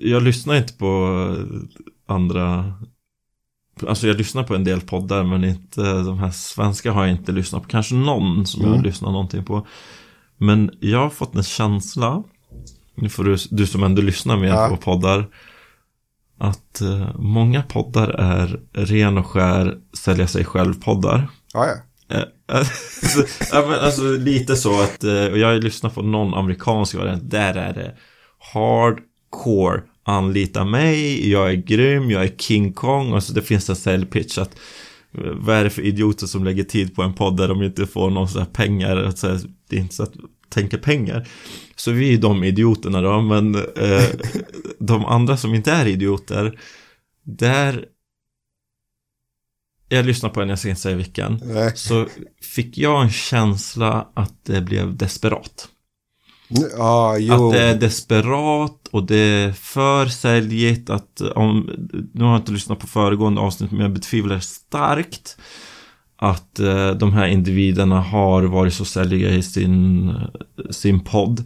[0.00, 1.36] Jag lyssnar inte på
[2.06, 2.74] andra
[3.88, 7.32] Alltså jag lyssnar på en del poddar men inte de här svenska har jag inte
[7.32, 7.68] lyssnat på.
[7.68, 8.74] Kanske någon som mm.
[8.74, 9.66] jag lyssnar någonting på.
[10.36, 12.22] Men jag har fått en känsla.
[12.94, 14.68] Nu får du, du som ändå lyssnar mer ja.
[14.68, 15.28] på poddar.
[16.38, 21.28] Att uh, många poddar är ren och skär sälja sig själv poddar.
[21.52, 21.74] Ja, ja.
[22.52, 23.24] Alltså,
[23.80, 27.30] alltså, lite så att, eh, och jag lyssnat på någon amerikansk variant.
[27.30, 27.94] Där är det
[28.52, 33.12] hardcore anlita mig, jag är grym, jag är King Kong.
[33.12, 34.58] Alltså det finns en säljpitch att
[35.18, 37.86] eh, vad är det för idioter som lägger tid på en podd där de inte
[37.86, 38.96] får någon sån här pengar?
[38.96, 39.38] Alltså,
[39.68, 40.14] det är inte så att
[40.48, 41.28] tänka pengar.
[41.76, 44.04] Så vi är de idioterna då, men eh,
[44.78, 46.58] de andra som inte är idioter,
[47.24, 47.84] där
[49.96, 51.72] jag lyssnade på en, jag ska inte säga vilken, Nej.
[51.74, 52.06] så
[52.54, 55.68] fick jag en känsla att det blev desperat.
[56.76, 57.46] Ja, jo.
[57.46, 61.70] Att det är desperat och det är för säljigt att om,
[62.14, 65.36] nu har jag inte lyssnat på föregående avsnitt men jag betvivlar starkt
[66.16, 70.12] att eh, de här individerna har varit så säljiga i sin,
[70.70, 71.44] sin podd.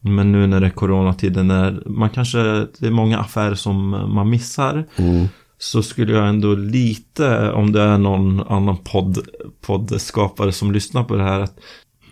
[0.00, 2.38] Men nu när det är coronatiden, när man kanske,
[2.78, 4.84] det är många affärer som man missar.
[4.96, 5.28] Mm.
[5.58, 9.18] Så skulle jag ändå lite, om det är någon annan podd,
[9.60, 11.58] poddskapare som lyssnar på det här, att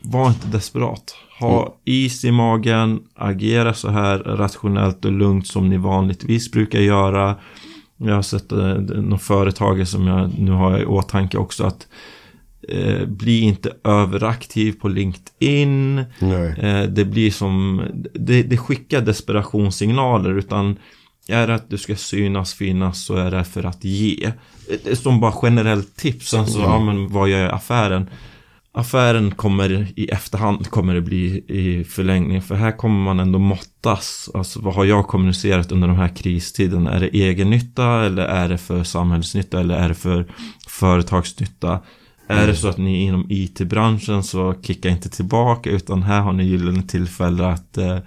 [0.02, 1.16] var inte desperat.
[1.40, 7.34] Ha is i magen, agera så här rationellt och lugnt som ni vanligtvis brukar göra.
[7.96, 11.86] Jag har sett eh, några företag som jag nu har i åtanke också att
[12.68, 15.98] eh, bli inte överaktiv på LinkedIn.
[15.98, 17.82] Eh, det blir som,
[18.14, 20.76] det, det skickar desperationssignaler utan
[21.28, 24.32] är det att du ska synas, finnas så är det för att ge.
[24.94, 26.28] Som bara generellt tips.
[26.28, 28.10] Sen så, ja men vad gör affären?
[28.72, 32.42] Affären kommer i efterhand kommer det bli i förlängning.
[32.42, 34.30] För här kommer man ändå måttas.
[34.34, 36.86] Alltså vad har jag kommunicerat under de här kristiden?
[36.86, 40.26] Är det egen nytta eller är det för samhällsnytta eller är det för
[40.68, 41.80] företagsnytta?
[42.28, 46.32] Är det så att ni är inom IT-branschen så kicka inte tillbaka utan här har
[46.32, 47.98] ni gyllene tillfälle att eh,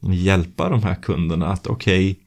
[0.00, 2.18] hjälpa de här kunderna att okej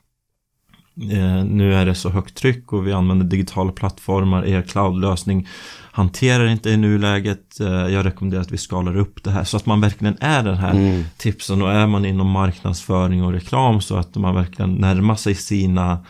[1.11, 5.47] eh, nu är det så högt tryck och vi använder digitala plattformar, er cloudlösning
[5.91, 7.59] hanterar inte i nuläget.
[7.59, 10.57] Eh, jag rekommenderar att vi skalar upp det här så att man verkligen är den
[10.57, 11.03] här Mm.
[11.17, 16.05] tipsen och är man inom marknadsföring och reklam så att man verkligen närmar sig sina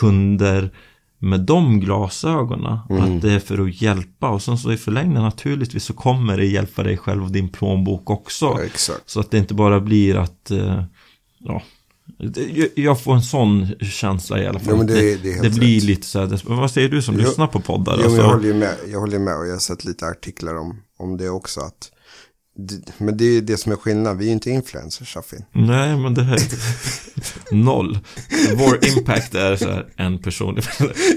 [0.00, 0.70] kunder
[1.18, 2.78] med de glasögonen.
[2.90, 3.02] Mm.
[3.02, 6.46] Att det är för att hjälpa och sen så i förlängningen naturligtvis så kommer det
[6.46, 8.44] hjälpa dig själv och din plånbok också.
[8.44, 8.94] Ja.
[9.06, 10.82] Så att det inte bara blir att, eh,
[11.38, 11.62] ja,
[12.74, 14.76] jag får en sån känsla i alla fall.
[14.76, 17.14] Men det är- det är helt blir lite så här, det- vad säger du som
[17.14, 17.96] Jo, lyssnar på poddar?
[17.96, 18.74] Men Alltså, jag håller med.
[18.92, 21.60] Jag håller med och jag har sett lite artiklar om, om det också.
[21.60, 21.97] Att, det,
[22.98, 24.18] men det är ju det som är skillnaden.
[24.18, 25.44] Vi är ju inte influencers, Shafin.
[25.52, 26.38] Nej, men det här
[27.54, 27.98] Noll
[28.56, 30.54] Vår impact är så här en person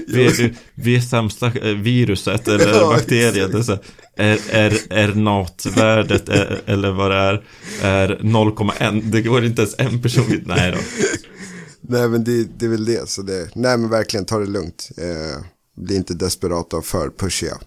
[0.08, 3.82] Vi är, vi är sämsta eh, viruset eller Ja, bakterien det är, så här,
[4.16, 7.44] är, är, är natvärdet är, eller vad det är
[7.82, 10.78] Är 0,1 Det går inte ens en person Nej då
[11.80, 13.08] Nej, men det, det är väl det.
[13.08, 14.90] Så det nej, men verkligen ta det lugnt.
[14.96, 15.44] Eh,
[15.76, 17.58] bli inte desperata och för pushiga.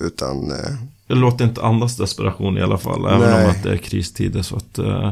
[0.00, 0.74] Utan, eh,
[1.06, 3.44] Jag låter inte andas desperation i alla fall Även Nej.
[3.44, 5.10] om att det är kristider så att eh,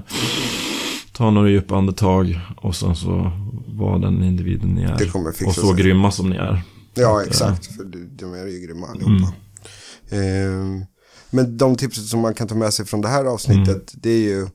[1.12, 3.32] Ta några djupa andetag Och sen så
[3.66, 5.82] Var den individen ni det är kommer fixa Och så sig.
[5.84, 6.62] grymma som ni är
[6.94, 7.66] Ja, Att, eh, exakt.
[7.76, 9.32] För de- är ju grymma allihopa.
[10.10, 10.86] Eh,
[11.30, 14.18] men de tipsen som man kan ta med sig från det här avsnittet, det är
[14.22, 14.46] ju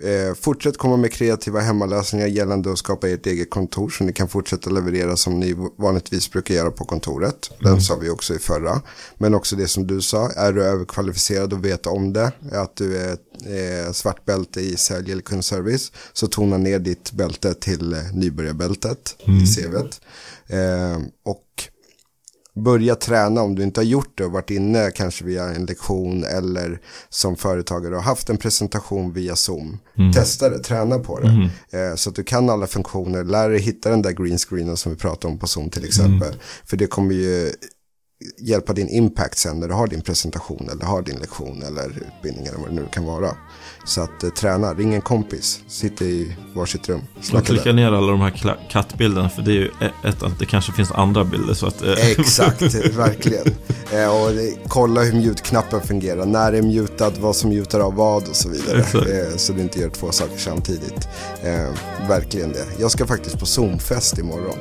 [0.00, 4.28] eh, fortsätt komma med kreativa hemmalösningar gällande att skapa ert eget kontor så ni kan
[4.28, 7.50] fortsätta leverera som ni vanligtvis brukar göra på kontoret.
[7.60, 8.82] Den sa vi också i förra.
[9.18, 12.96] Men också det som du sa, är du överkvalificerad och vet om det, att du
[12.96, 17.98] är eh, svart bälte i sälj eller kundservice, så tona ner ditt bälte till eh,
[18.12, 20.00] nybörjarbältet i CVt.
[20.46, 21.44] Eh, och
[22.58, 26.24] börja träna om du inte har gjort det och varit inne kanske via en lektion
[26.24, 29.78] eller som företagare och haft en presentation via Zoom.
[30.14, 31.28] Testa det, träna på det.
[31.78, 34.92] Eh, så att du kan alla funktioner, lär dig hitta den där green screenen som
[34.92, 36.34] vi pratade om på Zoom till exempel.
[36.64, 37.52] För det kommer ju
[38.38, 42.46] hjälpa din impact sen när du har din presentation eller har din lektion eller utbildning
[42.46, 43.36] eller vad det nu kan vara.
[43.88, 47.72] Så att eh, träna, ring en kompis, sitt i varsitt rum, Och snacka klicka där.
[47.72, 49.70] ner alla de här kattbilderna för det är ju
[50.04, 51.82] ett att det kanske finns andra bilder så att...
[51.82, 52.62] eh, Exakt,
[52.96, 53.46] verkligen.
[53.92, 58.28] Eh, och det, kolla hur mute-knappen fungerar, när är mutad, vad som mutar av vad
[58.28, 58.78] och så vidare.
[58.78, 61.08] Eh, så du inte gör två saker samtidigt.
[61.42, 62.64] Eh, verkligen det.
[62.78, 64.56] Jag ska faktiskt på Zoom-fest imorgon.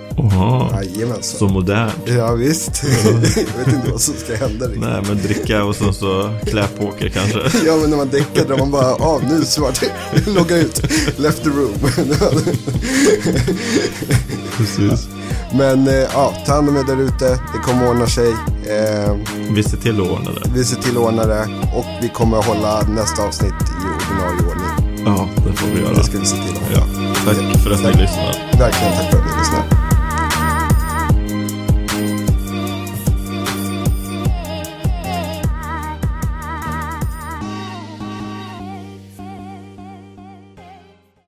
[0.73, 1.39] Jajamensan.
[1.39, 1.89] så modern.
[2.05, 2.83] Ja visst.
[3.05, 4.83] jag vet inte vad som ska hända riktigt.
[4.83, 7.39] Nej men dricka och sen så kläpoker kanske.
[7.65, 9.81] Ja men när man däckar drar man bara av nu svart,
[10.25, 10.81] logga ut,
[11.19, 11.73] left the room.
[14.57, 15.07] Precis.
[15.53, 18.29] men eh, ja, ta hand om er där ute, det kommer ordna sig.
[18.31, 19.15] Eh,
[19.51, 20.49] Vi ser till att ordna det.
[20.53, 25.03] Vi ser till att ordna det och vi kommer hålla nästa avsnitt i ordinarie ordning.
[25.05, 25.93] Ja, det får vi göra.
[25.93, 27.13] Det ska vi se till att Ja, hålla.
[27.51, 28.57] tack för att ni lyssnar.
[28.59, 29.86] Verkligen tack för att ni lyssnar.